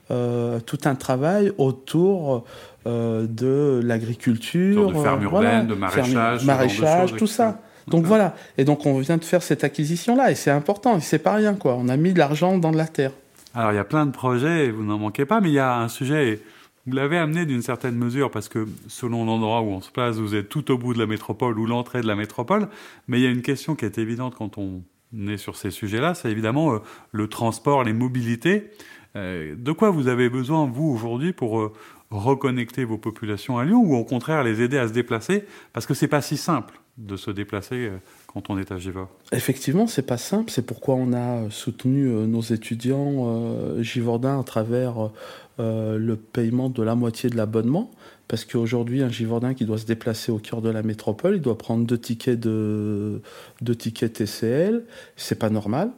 [0.09, 2.45] tout un travail autour
[2.85, 4.93] de l'agriculture.
[4.93, 6.45] De ferme urbaine, de maraîchage.
[6.45, 7.59] maraîchage, tout ça.
[7.89, 8.35] Donc voilà.
[8.59, 11.55] Et donc on vient de faire cette acquisition-là et c'est important et c'est pas rien
[11.55, 11.77] quoi.
[11.79, 13.13] On a mis de l'argent dans de la terre.
[13.55, 15.79] Alors il y a plein de projets, vous n'en manquez pas, mais il y a
[15.79, 16.41] un sujet.
[16.87, 20.35] Vous l'avez amené d'une certaine mesure parce que selon l'endroit où on se place, vous
[20.35, 22.69] êtes tout au bout de la métropole ou l'entrée de la métropole.
[23.07, 24.83] Mais il y a une question qui est évidente quand on
[25.29, 26.79] est sur ces sujets-là, c'est évidemment euh,
[27.13, 28.71] le transport, les mobilités.
[29.15, 31.73] Euh, de quoi vous avez besoin, vous, aujourd'hui, pour euh,
[32.11, 35.45] reconnecter vos populations à Lyon ou au contraire les aider à se déplacer?
[35.73, 39.09] Parce que c'est pas si simple de se déplacer euh, quand on est à Givor
[39.33, 40.51] Effectivement, c'est pas simple.
[40.51, 45.11] C'est pourquoi on a soutenu euh, nos étudiants euh, à travers
[45.59, 47.91] le paiement de la moitié de l'abonnement.
[48.29, 51.59] Parce qu'aujourd'hui, un Givordin qui doit se déplacer au cœur de la métropole, il doit
[51.59, 53.21] prendre deux tickets de
[53.61, 54.85] deux tickets TCL.
[55.17, 55.91] C'est pas normal.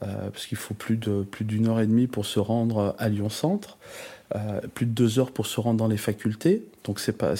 [0.00, 3.78] parce qu'il faut plus d'une heure et demie pour se rendre à Lyon Centre.
[4.34, 7.34] Euh, plus de deux heures pour se rendre dans les facultés, donc c'est pas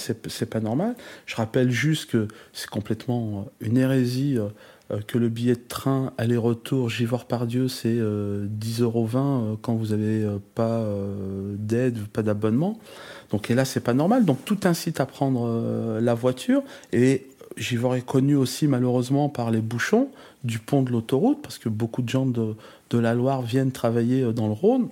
[0.49, 0.95] pas normal.
[1.27, 6.13] Je rappelle juste que c'est complètement euh, une hérésie euh, que le billet de train
[6.17, 9.09] aller-retour Givor-Pardieu c'est 10,20 euros
[9.61, 10.87] quand vous n'avez pas
[11.59, 12.79] d'aide, pas d'abonnement.
[13.33, 14.25] Donc là c'est pas normal.
[14.25, 19.61] Donc tout incite à prendre la voiture et Givor est connu aussi malheureusement par les
[19.61, 20.09] bouchons
[20.45, 22.55] du pont de l'autoroute parce que beaucoup de gens de
[22.97, 24.89] la Loire viennent travailler dans le Rhône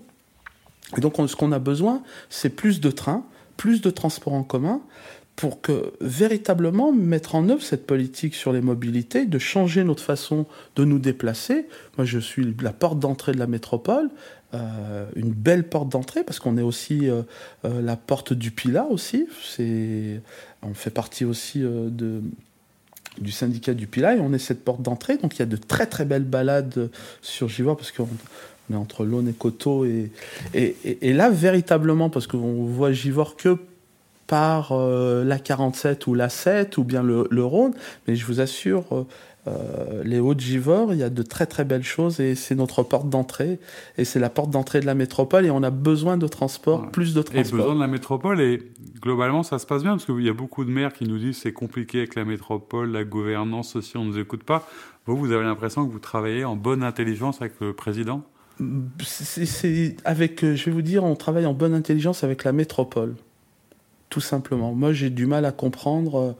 [0.96, 3.24] et donc, ce qu'on a besoin, c'est plus de trains,
[3.56, 4.82] plus de transports en commun,
[5.36, 10.46] pour que véritablement mettre en œuvre cette politique sur les mobilités, de changer notre façon
[10.76, 11.66] de nous déplacer.
[11.96, 14.10] Moi, je suis la porte d'entrée de la métropole,
[14.54, 17.22] euh, une belle porte d'entrée, parce qu'on est aussi euh,
[17.64, 19.26] euh, la porte du Pila aussi.
[20.62, 21.64] On fait partie aussi
[23.18, 25.16] du syndicat du Pila et on est cette porte d'entrée.
[25.16, 26.90] Donc il y a de très très belles balades
[27.22, 28.08] sur Givor parce qu'on
[28.72, 29.84] est entre l'Aune et Coteau.
[29.84, 30.10] Et,
[30.54, 33.58] et, là, véritablement, parce qu'on voit Givor que
[34.26, 37.74] par euh, la 47 ou la 7 ou bien le, Rhône,
[38.06, 39.04] mais je vous assure, euh,
[39.46, 43.10] euh, les Hauts-de-Givor, il y a de très très belles choses et c'est notre porte
[43.10, 43.58] d'entrée
[43.98, 47.12] et c'est la porte d'entrée de la métropole et on a besoin de transport, plus
[47.12, 47.58] de transport.
[47.58, 48.62] Et besoin de la métropole et
[49.02, 51.36] globalement ça se passe bien parce qu'il y a beaucoup de maires qui nous disent
[51.42, 54.66] c'est compliqué avec la métropole, la gouvernance aussi, on ne nous écoute pas.
[55.04, 58.22] Vous, vous avez l'impression que vous travaillez en bonne intelligence avec le président?
[59.02, 63.16] C'est avec, euh, je vais vous dire, on travaille en bonne intelligence avec la métropole,
[64.10, 64.72] tout simplement.
[64.72, 66.32] Moi, j'ai du mal à comprendre euh,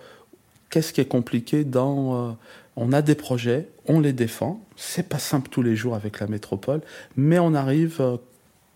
[0.71, 2.31] qu'est-ce qui est compliqué dans.
[2.31, 2.33] Euh,
[2.77, 4.61] on a des projets, on les défend.
[4.77, 6.81] C'est pas simple tous les jours avec la métropole,
[7.17, 8.19] mais on arrive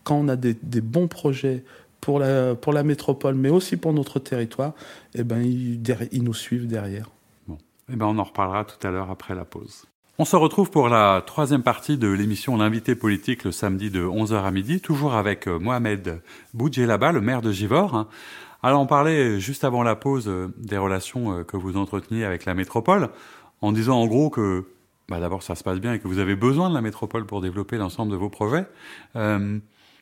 [0.05, 1.65] quand on a des, bons projets
[1.99, 4.73] pour la, pour la métropole, mais aussi pour notre territoire,
[5.15, 7.09] eh ben, ils, nous suivent derrière.
[7.45, 7.57] Bon.
[7.91, 9.83] Eh ben, on en reparlera tout à l'heure après la pause.
[10.21, 14.43] On se retrouve pour la troisième partie de l'émission L'invité politique le samedi de 11h
[14.43, 16.21] à midi, toujours avec euh, Mohamed
[16.53, 17.95] Boudjelaba, le maire de Givor.
[17.95, 18.09] Hein.
[18.61, 22.43] Alors on parlait juste avant la pause euh, des relations euh, que vous entreteniez avec
[22.43, 23.11] la métropole,
[23.61, 24.65] en disant en gros que
[25.07, 27.39] bah d'abord ça se passe bien et que vous avez besoin de la métropole pour
[27.39, 28.65] développer l'ensemble de vos projets.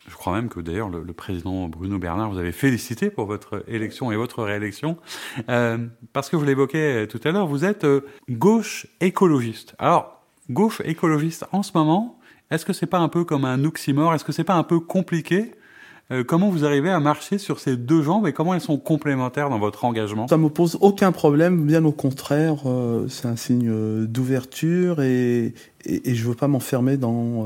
[0.07, 4.11] Je crois même que d'ailleurs le, président Bruno Bernard vous avez félicité pour votre élection
[4.11, 4.97] et votre réélection,
[5.49, 5.77] euh,
[6.13, 9.75] parce que vous l'évoquez tout à l'heure, vous êtes euh, gauche écologiste.
[9.79, 12.19] Alors, gauche écologiste en ce moment,
[12.51, 14.13] est-ce que c'est pas un peu comme un oxymore?
[14.13, 15.51] Est-ce que c'est pas un peu compliqué?
[16.09, 19.49] Euh, comment vous arrivez à marcher sur ces deux jambes et comment elles sont complémentaires
[19.49, 20.29] dans votre engagement?
[20.29, 22.59] Ça me pose aucun problème, bien au contraire,
[23.09, 27.45] c'est un signe d'ouverture et, et, et, je veux pas m'enfermer dans,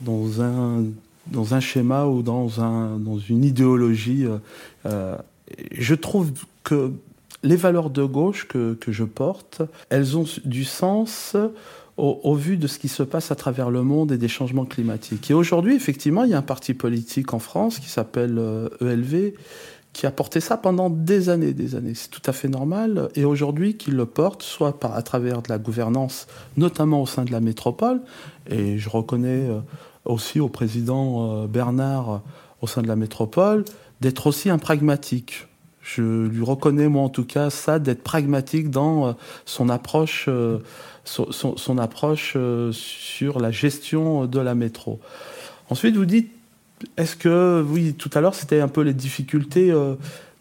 [0.00, 0.82] dans un
[1.30, 4.24] dans un schéma ou dans, un, dans une idéologie.
[4.24, 4.38] Euh,
[4.86, 5.16] euh,
[5.72, 6.32] je trouve
[6.64, 6.92] que
[7.42, 11.36] les valeurs de gauche que, que je porte, elles ont du sens
[11.96, 15.30] au, vu de ce qui se passe à travers le monde et des changements climatiques.
[15.30, 18.38] Et aujourd'hui, effectivement, il y a un parti politique en France qui s'appelle
[18.80, 19.32] ELV, euh, e
[19.94, 21.94] qui a porté ça pendant des années, des années.
[21.94, 23.08] C'est tout à fait normal.
[23.14, 26.26] Et aujourd'hui, qu'il le porte, soit à travers de la gouvernance,
[26.58, 28.02] notamment au sein de la métropole,
[28.50, 29.48] et je reconnais
[30.06, 32.18] aussi au président euh, Bernard euh,
[32.62, 33.64] au sein de la métropole
[34.00, 35.46] d'être aussi un pragmatique.
[35.82, 39.12] Je lui reconnais, moi en tout cas, ça, d'être pragmatique dans euh,
[39.44, 40.28] son approche,
[41.78, 42.36] approche
[42.72, 44.98] sur la gestion de la métro.
[45.70, 46.30] Ensuite, vous dites,
[46.96, 49.72] est-ce que, oui, tout à l'heure, c'était un peu les difficultés.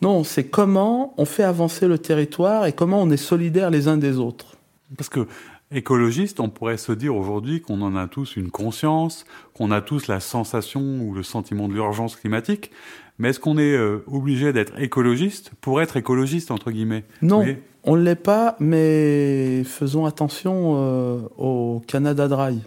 [0.01, 3.97] non, c'est comment on fait avancer le territoire et comment on est solidaires les uns
[3.97, 4.55] des autres?
[4.97, 5.27] Parce que
[5.71, 10.07] écologiste, on pourrait se dire aujourd'hui qu'on en a tous une conscience, qu'on a tous
[10.07, 12.71] la sensation ou le sentiment de l'urgence climatique.
[13.17, 17.05] Mais est-ce qu'on est, euh, obligé d'être écologiste pour être écologiste, entre guillemets?
[17.21, 17.45] Non,
[17.83, 22.59] on ne l'est pas, mais faisons attention euh, au Canada Dry.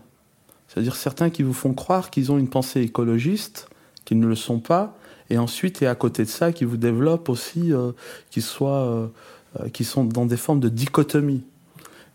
[0.68, 3.68] C'est-à-dire certains qui vous font croire qu'ils ont une pensée écologiste,
[4.04, 4.96] qu'ils ne le sont pas,
[5.28, 7.92] et ensuite, et à côté de ça, qui vous développent aussi, euh,
[8.30, 9.10] qui, soient,
[9.72, 11.44] qui sont dans des formes de dichotomie.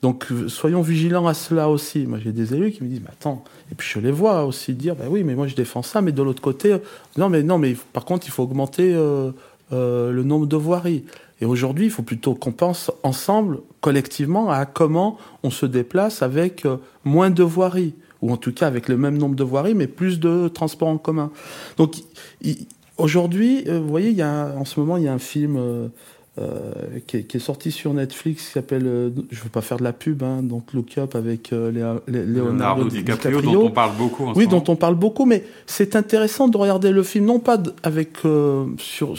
[0.03, 2.05] Donc soyons vigilants à cela aussi.
[2.05, 4.73] Moi j'ai des élus qui me disent, mais attends, et puis je les vois aussi
[4.73, 6.75] dire, bah oui, mais moi je défends ça, mais de l'autre côté,
[7.17, 9.31] non, mais non, mais par contre il faut augmenter euh,
[9.71, 11.05] euh, le nombre de voiries.
[11.39, 16.65] Et aujourd'hui, il faut plutôt qu'on pense ensemble, collectivement, à comment on se déplace avec
[16.65, 19.87] euh, moins de voiries, ou en tout cas avec le même nombre de voiries, mais
[19.87, 21.31] plus de transports en commun.
[21.77, 21.95] Donc
[22.97, 25.57] aujourd'hui, vous voyez, il y a, en ce moment, il y a un film
[26.39, 26.71] euh,
[27.05, 29.93] qui, est, sorti sur Netflix, qui s'appelle, euh, je ne veux pas faire de la
[29.93, 34.31] pub, hein, donc Look Up avec euh, Leonardo, DiCaprio, dont on parle beaucoup.
[34.35, 38.17] oui, dont on parle beaucoup, mais c'est intéressant de regarder le film, non pas avec
[38.79, 39.13] sur,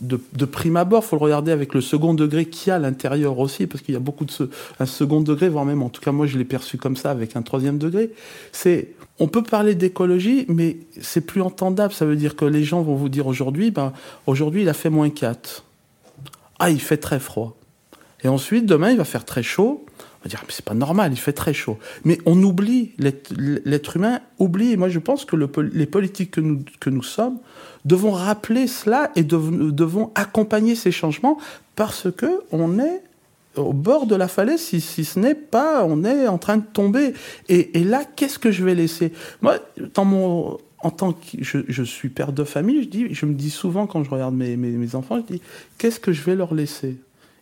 [0.00, 2.80] de, de, prime abord, faut le regarder avec le second degré qu'il y a à
[2.80, 4.42] l'intérieur aussi, parce qu'il y a beaucoup de ce,
[4.80, 7.36] un second degré, voire même, en tout cas moi je l'ai perçu comme ça, avec
[7.36, 8.10] un troisième degré.
[8.50, 11.92] C'est on peut parler d'écologie, mais c'est plus entendable.
[11.92, 13.92] Ça veut dire que les gens vont vous dire aujourd'hui, ben,
[14.26, 15.64] aujourd'hui il a fait moins 4
[16.58, 17.56] ah, il fait très froid.
[18.24, 19.84] Et ensuite, demain, il va faire très chaud.
[19.98, 21.78] On va dire, mais c'est pas normal, il fait très chaud.
[22.04, 24.72] Mais on oublie, l'être humain oublie.
[24.72, 27.38] Et moi, je pense que les politiques que nous, sommes
[27.84, 31.38] devons rappeler cela et devons accompagner ces changements
[31.76, 33.02] parce que on est
[33.56, 37.14] au bord de la falaise, si, ce n'est pas, on est en train de tomber.
[37.48, 39.12] Et, et là, qu'est-ce que je vais laisser?
[39.40, 39.58] Moi,
[39.94, 43.50] dans mon, en tant que je, suis père de famille, je, dis, je me dis
[43.50, 45.42] souvent quand je regarde mes, mes, enfants, je dis
[45.76, 46.96] qu'est-ce que je vais leur laisser?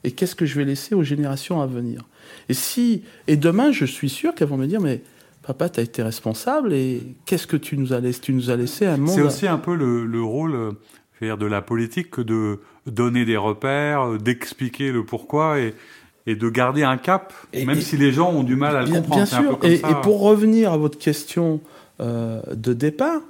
[0.04, 2.02] Et qu'est-ce que je vais laisser aux générations à venir?
[2.48, 5.02] Et si et demain, je suis sûr qu'elles vont me dire mais
[5.46, 8.20] papa, tu as été responsable et qu'est-ce que tu nous as laissé?
[8.20, 9.14] Tu nous as laissé un monde.
[9.14, 14.06] C'est aussi un peu le, rôle euh, de la politique que de donner des repères,
[14.06, 15.74] euh, d'expliquer le pourquoi et,
[16.26, 19.14] et de garder un cap, même si les gens ont du mal à le comprendre.
[19.14, 19.58] Bien sûr.
[19.62, 21.60] et, pour revenir à votre question
[22.00, 23.22] de départ,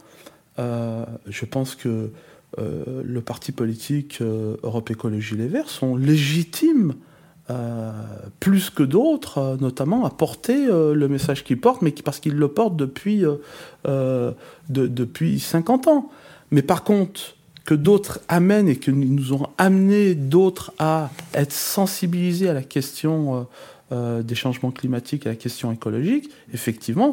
[0.58, 2.10] euh, je pense que
[2.58, 6.94] euh, le parti politique Europe Écologie Les Verts sont légitimes
[8.40, 12.76] plus que d'autres, notamment à porter le message qu'ils portent, mais parce qu'ils le portent
[12.76, 13.22] depuis,
[14.68, 16.10] depuis 50 ans.
[16.50, 22.48] Mais par contre, que d'autres amènent et que nous ont amené d'autres à être sensibilisés
[22.48, 23.46] à la question
[23.92, 27.12] euh, des changements climatiques et la question écologique, effectivement,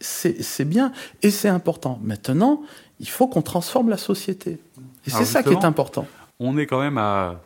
[0.00, 2.00] c'est bien et c'est important.
[2.02, 2.62] Maintenant,
[2.98, 4.52] il faut qu'on transforme la société.
[5.06, 6.06] Et c'est ça qui est important.
[6.40, 7.42] On est quand même à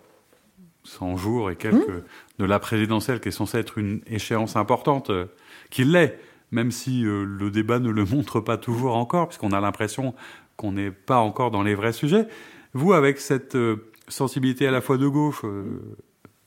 [0.85, 2.05] 100 jours et quelques hmm.
[2.39, 5.25] de la présidentielle qui est censée être une échéance importante, euh,
[5.71, 6.21] qui l'est.
[6.53, 10.15] même si le débat ne le montre pas toujours encore, puisqu'on a l'impression
[10.57, 12.29] qu'on n'est pas encore dans les vrais sujets.
[12.75, 13.59] Vous, avec cette
[14.07, 15.43] sensibilité à la fois de gauche,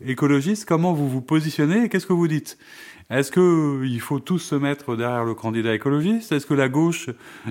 [0.06, 2.58] écologiste, comment vous vous positionnez et qu'est-ce que vous dites?
[3.10, 6.32] Est-ce qu'il faut tous se mettre derrière le candidat écologiste?
[6.32, 7.10] Est-ce que la gauche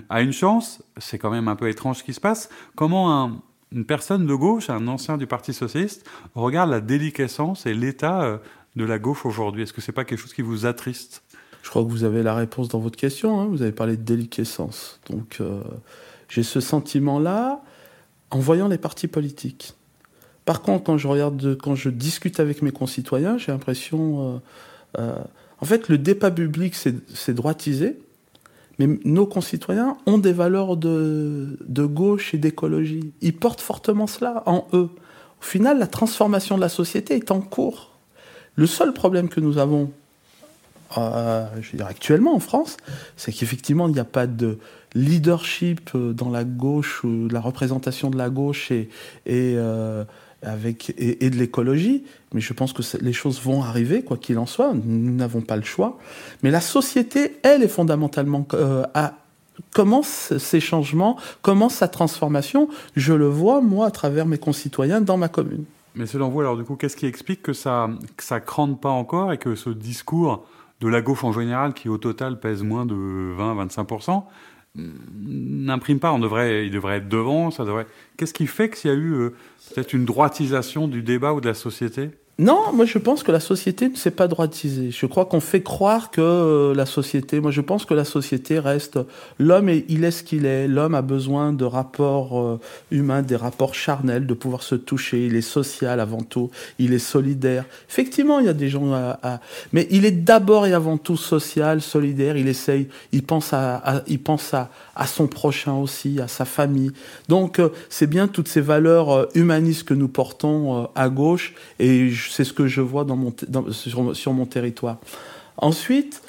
[0.09, 0.83] a une chance?
[0.97, 2.49] C'est quand même un peu étrange ce qui se passe.
[2.75, 3.41] Comment
[3.71, 8.39] une personne de gauche, un ancien du Parti socialiste, regarde la déliquescence et l'état euh,
[8.77, 9.63] de la gauche aujourd'hui?
[9.63, 11.23] Est-ce que c'est pas quelque chose qui vous attriste?
[11.63, 13.41] Je crois que vous avez la réponse dans votre question.
[13.41, 13.47] Hein.
[13.47, 15.01] vous avez parlé de déliquescence.
[15.09, 15.63] Donc euh,
[16.29, 17.63] j'ai ce sentiment-là
[18.31, 19.75] en voyant les partis politiques.
[20.45, 24.43] Par contre, quand je regarde, quand je discute avec mes concitoyens, j'ai l'impression,
[24.99, 25.15] euh, euh,
[25.61, 27.99] en fait, le débat public c'est droitisé,
[28.79, 33.13] mais nos concitoyens ont des valeurs de, gauche et d'écologie.
[33.23, 34.91] Ils portent fortement cela en eux.
[35.41, 37.93] Au final, la transformation de la société est en cours.
[38.57, 39.93] Le seul problème que nous avons,
[40.99, 42.77] euh, je actuellement en France,
[43.17, 44.59] c'est qu'effectivement, il n'y a pas de
[44.95, 48.89] leadership dans la gauche, ou la représentation de la gauche et
[50.45, 54.47] avec, et, de l'écologie, mais je pense que les choses vont arriver, quoi qu'il en
[54.47, 55.99] soit, nous n'avons pas le choix.
[56.43, 59.15] Mais la société, elle, est fondamentalement euh, à,
[59.73, 62.69] commence ces changements, commence sa transformation.
[62.97, 65.65] Je le vois, moi, à travers mes concitoyens dans ma commune.
[65.95, 68.91] Mais selon vous, alors du coup, qu'est-ce qui explique que ça que ça crante pas
[68.91, 70.45] encore et que ce discours
[70.81, 74.25] de la gauche en général, qui au total pèse moins de 20-25%,
[74.77, 76.13] n'imprime pas.
[76.13, 77.51] On devrait, il devrait être devant.
[77.51, 77.87] Ça devrait.
[78.17, 79.31] Qu'est-ce qui fait qu'il y a eu euh,
[79.75, 82.11] peut-être une droitisation du débat ou de la société?
[82.41, 84.91] Non, moi je pense que la société ne s'est pas droitisée.
[84.91, 88.59] Je crois qu'on fait croire que euh, la société, moi je pense que la société
[88.59, 88.99] reste
[89.39, 90.67] l'homme et il est ce qu'il est.
[90.67, 95.27] L'homme a besoin de rapports euh, humains, des rapports charnels, de pouvoir se toucher.
[95.27, 97.67] Il est social avant tout, il est solidaire.
[97.89, 99.41] Effectivement, il y a des gens à,
[99.73, 102.37] mais il est d'abord et avant tout social, solidaire.
[102.37, 103.81] Il essaye, il pense à,
[104.97, 106.91] à, son prochain aussi, à sa famille.
[107.29, 112.45] Donc euh, c'est bien toutes ces valeurs humanistes que nous portons à gauche et c'est
[112.45, 113.07] ce que je vois
[113.71, 114.99] sur, mon territoire.
[115.57, 116.23] Ensuite,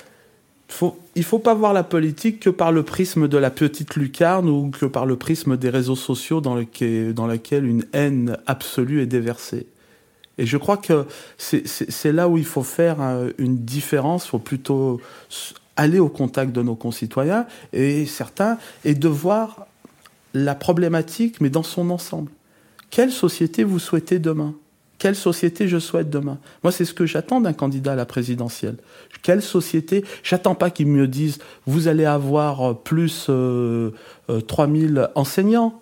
[0.82, 4.50] il ne faut pas voir la politique que par le prisme de la petite lucarne
[4.50, 9.02] ou que par le prisme des réseaux sociaux dans, lequel, dans lequel une haine absolue
[9.02, 9.68] est déversée.
[10.38, 11.06] Et je crois que
[11.38, 15.00] c'est là où il faut faire euh, une différence, il faut plutôt
[15.78, 19.68] aller au contact de nos concitoyens et certains, et de voir
[20.34, 22.32] la problématique, mais dans son ensemble.
[22.90, 24.56] Quelle société vous souhaitez demain?
[24.98, 26.38] Quelle société je souhaite demain?
[26.64, 28.78] Moi, c'est ce que j'attends d'un candidat à la présidentielle.
[29.24, 30.06] Quelle société?
[30.24, 33.92] J'attends pas qu'il me dise vous allez avoir plus euh,
[34.48, 35.82] 3000 euh, enseignants.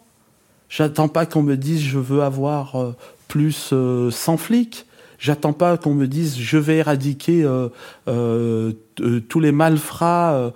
[0.69, 2.95] J'attends pas qu'on me dise je veux avoir euh,
[3.27, 4.87] plus 100 euh, flics.
[5.23, 7.69] J'attends pas qu'on me dise je vais éradiquer euh,
[8.09, 10.51] euh, euh, tous les malfrats,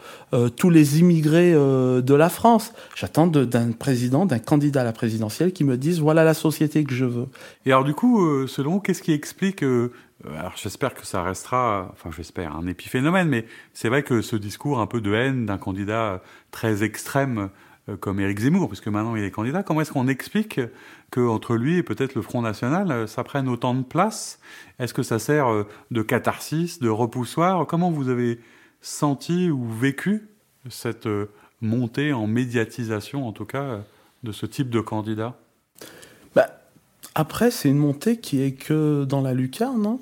[0.58, 2.74] tous les immigrés de la France.
[2.94, 6.94] J'attends d'un président, d'un candidat à la présidentielle qui me dise voilà la société que
[6.94, 7.28] je veux.
[7.66, 12.10] Et alors du coup, selon vous, qu'est-ce qui explique alors j'espère que ça restera, enfin
[12.14, 16.22] j'espère, un épiphénomène, mais c'est vrai que ce discours un peu de haine d'un candidat
[16.52, 17.52] très extrême
[17.96, 20.60] comme Éric Zemmour, puisque maintenant il est candidat, comment est-ce qu'on explique
[21.12, 24.40] qu'entre lui et peut-être le Front National, euh, ça prenne autant de place?
[24.80, 27.66] Est-ce que ça sert euh, de catharsis, de repoussoir?
[27.66, 28.40] Comment vous avez
[28.82, 30.28] senti ou vécu
[30.70, 31.08] cette
[31.62, 33.82] montée en médiatisation, en tout cas,
[34.24, 35.38] de ce type de candidat?
[36.36, 36.48] Bah,
[37.16, 40.00] Après, c'est une montée qui est que dans la lucarne, non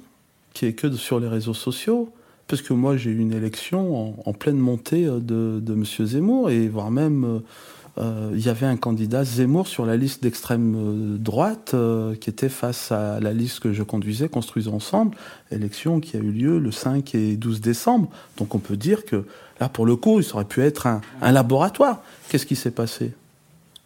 [0.56, 2.10] qui est que sur les réseaux sociaux.
[2.48, 5.84] Parce que moi, j'ai eu une élection en, pleine montée de, de M.
[5.84, 7.40] Zemmour, et voire même euh,
[7.98, 12.50] il y avait un candidat Zemmour sur la liste d'extrême euh, droite euh, qui était
[12.50, 15.16] face à la liste que je conduisais, Construisons ensemble,
[15.52, 18.10] élection qui a eu lieu le 5 et 12 décembre.
[18.38, 19.26] Donc on peut dire que
[19.62, 22.02] là, pour le coup, il aurait pu être un, laboratoire.
[22.28, 23.14] Qu'est-ce qui s'est passé?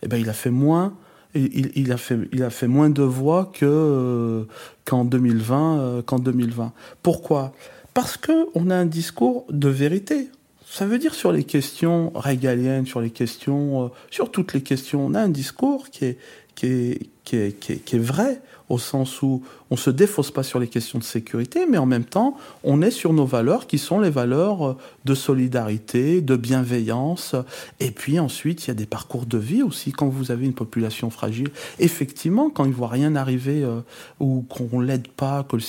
[0.02, 0.94] Eh bien, il a fait moins.
[1.36, 4.48] Il, a fait, moins de voix que
[4.86, 6.02] qu'en 2020.
[6.08, 6.74] qu'en 2020.
[7.04, 7.54] Pourquoi?
[7.94, 10.30] Parce que on a un discours de vérité.
[10.72, 15.04] Ça veut dire sur les questions régaliennes, sur les questions, euh, sur toutes les questions,
[15.04, 16.16] on a un discours qui
[16.62, 21.78] est, vrai, au sens où on se défausse pas sur les questions de sécurité, mais
[21.78, 26.22] en même temps, on est sur nos valeurs qui sont les valeurs euh, de solidarité,
[26.22, 27.36] de bienveillance.
[27.80, 29.92] Et puis ensuite, il y a des parcours de vie aussi.
[29.92, 33.82] Quand vous avez une population fragile, effectivement, quand il voit rien arriver euh,
[34.20, 35.64] ou qu'on l'aide pas, que le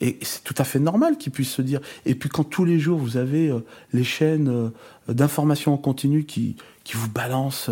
[0.00, 1.80] et c'est tout à fait normal qu'il puisse se dire.
[2.06, 3.60] Et puis quand tous les jours vous avez euh,
[3.92, 4.70] les chaînes
[5.08, 7.70] d'information en continu qui qui vous balancent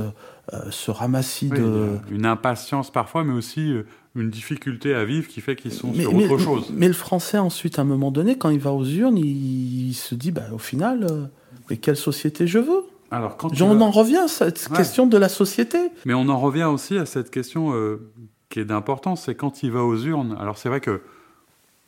[0.70, 3.74] ce ramassis de une impatience parfois, mais aussi
[4.14, 6.70] une difficulté à vivre qui fait qu'ils sont sur autre chose.
[6.72, 10.14] Mais le français, ensuite, à un moment donné, quand il va aux urnes, il, se
[10.14, 11.26] dit, bah, au final, euh,
[11.70, 12.84] Et quelle société je veux?
[13.10, 15.78] Alors, quand On en revient à cette question de la société.
[16.06, 18.10] Mais on en revient aussi à cette question euh,
[18.52, 20.36] qui est d'importance, c'est quand il va aux urnes.
[20.38, 21.00] Alors c'est vrai que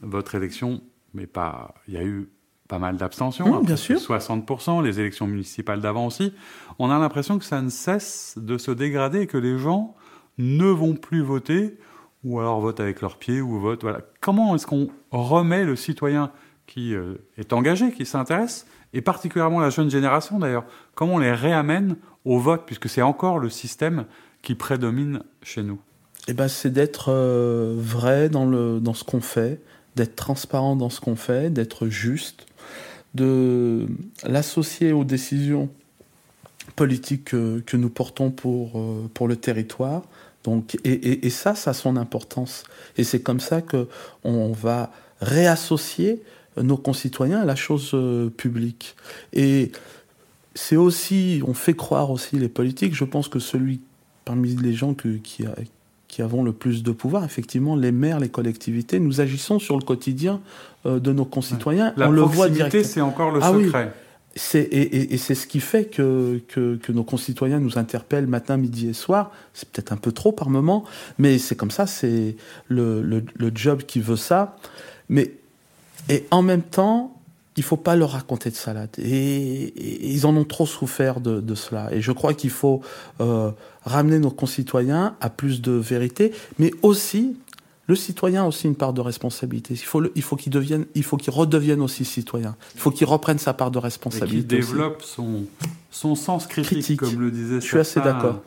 [0.00, 2.30] votre élection, mais pas, il y a eu
[2.68, 3.98] pas mal d'abstention, hein, bien sûr.
[3.98, 6.32] 60%, les élections municipales d'avant aussi.
[6.78, 9.94] On a l'impression que ça ne cesse de se dégrader et que les gens
[10.38, 11.76] ne vont plus voter
[12.24, 13.82] ou alors votent avec leurs pieds ou votent.
[13.82, 14.00] Voilà.
[14.20, 16.30] Comment est-ce qu'on remet le citoyen
[16.66, 20.64] qui euh, est engagé, qui s'intéresse, et particulièrement la jeune génération d'ailleurs,
[20.94, 24.06] comment on les réamène au vote, puisque c'est encore le système
[24.40, 25.78] qui prédomine chez nous?
[26.28, 29.60] Eh ben, C'est d'être euh, vrai dans, le, dans ce qu'on fait,
[29.96, 32.46] d'être transparent dans ce qu'on fait, d'être juste,
[33.14, 33.86] de
[34.24, 35.68] l'associer aux décisions
[36.76, 40.02] politiques que, nous portons pour, euh, pour le territoire.
[40.44, 42.64] Donc, et, et, ça, ça a son importance.
[42.96, 44.90] Et c'est comme ça qu'on va
[45.20, 46.22] réassocier
[46.62, 48.94] nos concitoyens à la chose euh, publique.
[49.32, 49.72] Et
[50.54, 53.80] c'est aussi, on fait croire aussi les politiques, je pense que celui
[54.24, 55.54] parmi les gens que, qui, a,
[56.08, 59.82] qui avons le plus de pouvoir, effectivement, les maires, les collectivités, nous agissons sur le
[59.82, 60.40] quotidien
[60.86, 61.92] euh, de nos concitoyens.
[61.96, 62.48] La on le voit
[62.84, 63.92] c'est encore le ah secret.
[64.36, 69.30] Et, c'est ce qui fait que, que, nos concitoyens nous interpellent matin, midi et soir.
[69.52, 70.84] C'est peut-être un peu trop par moment,
[71.18, 72.36] mais c'est comme ça, c'est
[72.68, 74.56] le, le, le, job qui veut ça.
[75.08, 75.32] Mais,
[76.08, 77.16] et en même temps,
[77.56, 78.90] il faut pas leur raconter de salade.
[78.98, 79.72] Et,
[80.12, 81.88] ils en ont trop souffert de, de cela.
[81.92, 82.80] Et je crois qu'il faut
[83.20, 83.52] euh,
[83.84, 87.36] ramener nos concitoyens à plus de vérité, mais aussi
[87.86, 89.74] le citoyen a aussi une part de responsabilité.
[89.74, 92.56] Il faut, il faut qu'il devienne, il faut qu'il redevienne aussi citoyen.
[92.74, 94.56] Il faut qu'il reprenne sa part de responsabilité.
[94.56, 95.44] Et qu'il développe son,
[95.90, 97.60] son sens critique, comme le disait.
[97.60, 98.40] Je suis assez d'accord.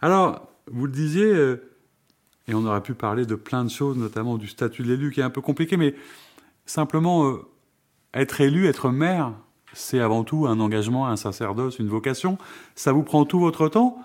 [0.00, 1.70] Alors, vous le disiez, euh,
[2.46, 5.20] et on aurait pu parler de plein de choses, notamment du statut de l'élu qui
[5.20, 5.94] est un peu compliqué, mais
[6.64, 7.44] simplement euh,
[8.14, 9.32] être élu, être maire,
[9.74, 12.38] c'est avant tout un engagement, un sacerdoce, une vocation.
[12.74, 13.98] Ça vous prend tout votre temps.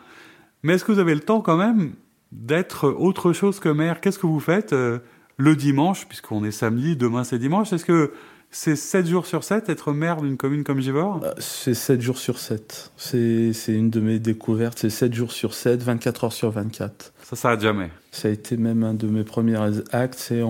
[0.61, 1.93] Mais est-ce que vous avez le temps quand même
[2.33, 4.99] d'être autre chose que maire Qu'est-ce que vous faites euh,
[5.37, 7.71] le dimanche, puisqu'on est samedi, demain c'est dimanche?
[7.73, 8.11] Est-ce que
[8.55, 12.19] c'est 7 jours sur 7 être maire d'une commune comme Givor euh, C'est 7 jours
[12.19, 12.91] sur 7.
[12.97, 14.77] C'est une de mes découvertes.
[14.77, 17.13] C'est 7 jours sur 7, 24 heures sur 24.
[17.23, 17.89] Ça s'arrête jamais.
[18.11, 19.57] Ça a été même un de mes premiers
[19.91, 20.19] actes.
[20.19, 20.43] C'est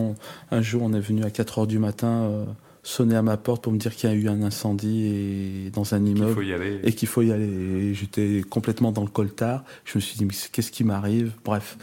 [0.51, 2.23] un jour, on est venu à 4 heures du matin.
[2.23, 2.45] Euh,
[2.83, 5.95] sonner à ma porte pour me dire qu'il y a eu un incendie et, dans
[5.95, 6.79] un immeuble qu'il y aller.
[6.83, 7.93] et qu'il faut y aller.
[7.93, 9.63] J'étais complètement dans le coltard.
[9.85, 11.31] Je me suis dit, mais qu'est-ce qui m'arrive?
[11.45, 11.77] Bref.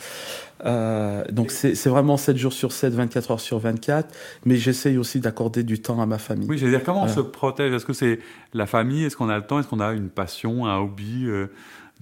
[0.66, 5.18] Euh, donc c'est vraiment 7 jours sur 7, 24 heures sur 24, mais j'essaye aussi
[5.20, 6.46] d'accorder du temps à ma famille.
[6.50, 7.72] Oui, j'allais dire, comment on se protège?
[7.72, 8.18] Est-ce que c'est
[8.52, 9.04] la famille?
[9.04, 9.58] Est-ce qu'on a le temps?
[9.58, 11.46] Est-ce qu'on a une passion, un hobby euh,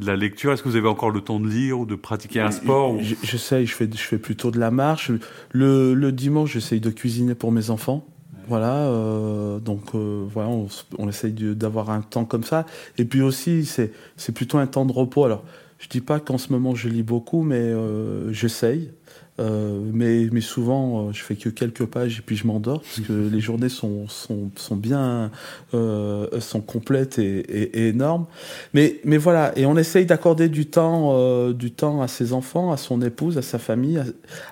[0.00, 0.52] de la lecture?
[0.52, 3.64] Est-ce que vous avez encore le temps de lire ou de pratiquer un sport J'essaye,
[3.64, 5.12] je fais, je fais plutôt de la marche.
[5.52, 8.04] Le, le dimanche, j'essaye de cuisiner pour mes enfants.
[8.48, 10.48] Voilà, euh, donc euh, voilà,
[10.98, 12.64] on, essaye d'avoir un temps comme ça.
[12.96, 15.24] Et puis aussi, c'est plutôt un temps de repos.
[15.24, 15.44] Alors,
[15.78, 18.90] je dis pas qu'en ce moment je lis beaucoup, mais euh, j'essaye.
[19.40, 23.06] Euh, mais, mais souvent, euh, je fais que quelques pages et puis je m'endors parce
[23.06, 25.30] que les journées sont, sont, sont bien,
[25.74, 28.26] euh, sont complètes et, et, et, énormes.
[28.74, 32.72] Mais, mais voilà, et on essaye d'accorder du temps, euh, du temps à ses enfants,
[32.72, 34.02] à son épouse, à sa famille.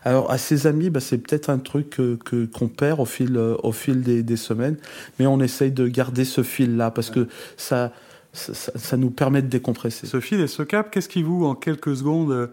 [0.05, 3.73] alors à ses amis, bah, c'est peut-être un truc que qu'on perd au fil, au
[3.73, 4.77] fil des, des, semaines,
[5.19, 7.93] mais on essaye de garder ce fil-là parce que ça
[8.33, 10.07] ça, ça, ça, nous permet de décompresser.
[10.07, 12.51] Ce fil et ce cap, qu'est-ce qui vous, en quelques secondes,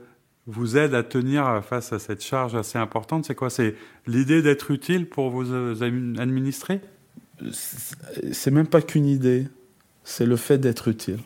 [0.48, 3.50] vous aide à tenir face à cette charge assez importante C'est quoi?
[3.50, 3.76] C'est
[4.08, 5.76] l'idée d'être utile pour vos euh,
[6.18, 6.82] administrés?
[8.32, 9.48] C'est même pas qu'une idée,
[10.04, 11.20] c'est le fait d'être utile.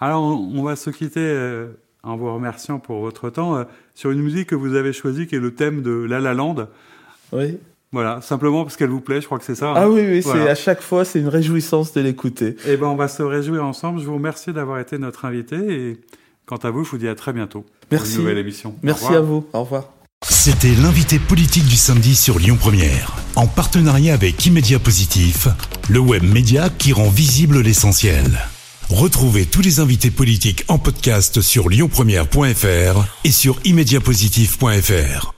[0.00, 1.68] Alors, on va se quitter euh,
[2.02, 5.36] en vous remerciant pour votre temps euh, sur une musique que vous avez choisie qui
[5.36, 6.68] est le thème de La La Land.
[7.32, 7.58] Oui.
[7.92, 9.70] Voilà, simplement parce qu'elle vous plaît, je crois que c'est ça.
[9.70, 9.74] Hein.
[9.76, 12.56] Ah oui, oui, c'est à chaque fois, c'est une réjouissance de l'écouter.
[12.66, 14.00] Eh ben, on va se réjouir ensemble.
[14.00, 16.00] Je vous remercie d'avoir été notre invité et
[16.46, 17.64] Quant à vous, je vous dis à très bientôt.
[17.90, 18.12] Merci.
[18.12, 18.74] Pour une nouvelle émission.
[18.82, 19.46] Merci à vous.
[19.52, 19.90] Au revoir.
[20.28, 25.48] C'était l'invité politique du samedi sur Lyon Première, en partenariat avec Immédia Positif,
[25.90, 28.40] le web média qui rend visible l'essentiel.
[28.88, 35.34] Retrouvez tous les invités politiques en podcast sur lyonpremière.fr et sur immédiapositif.fr.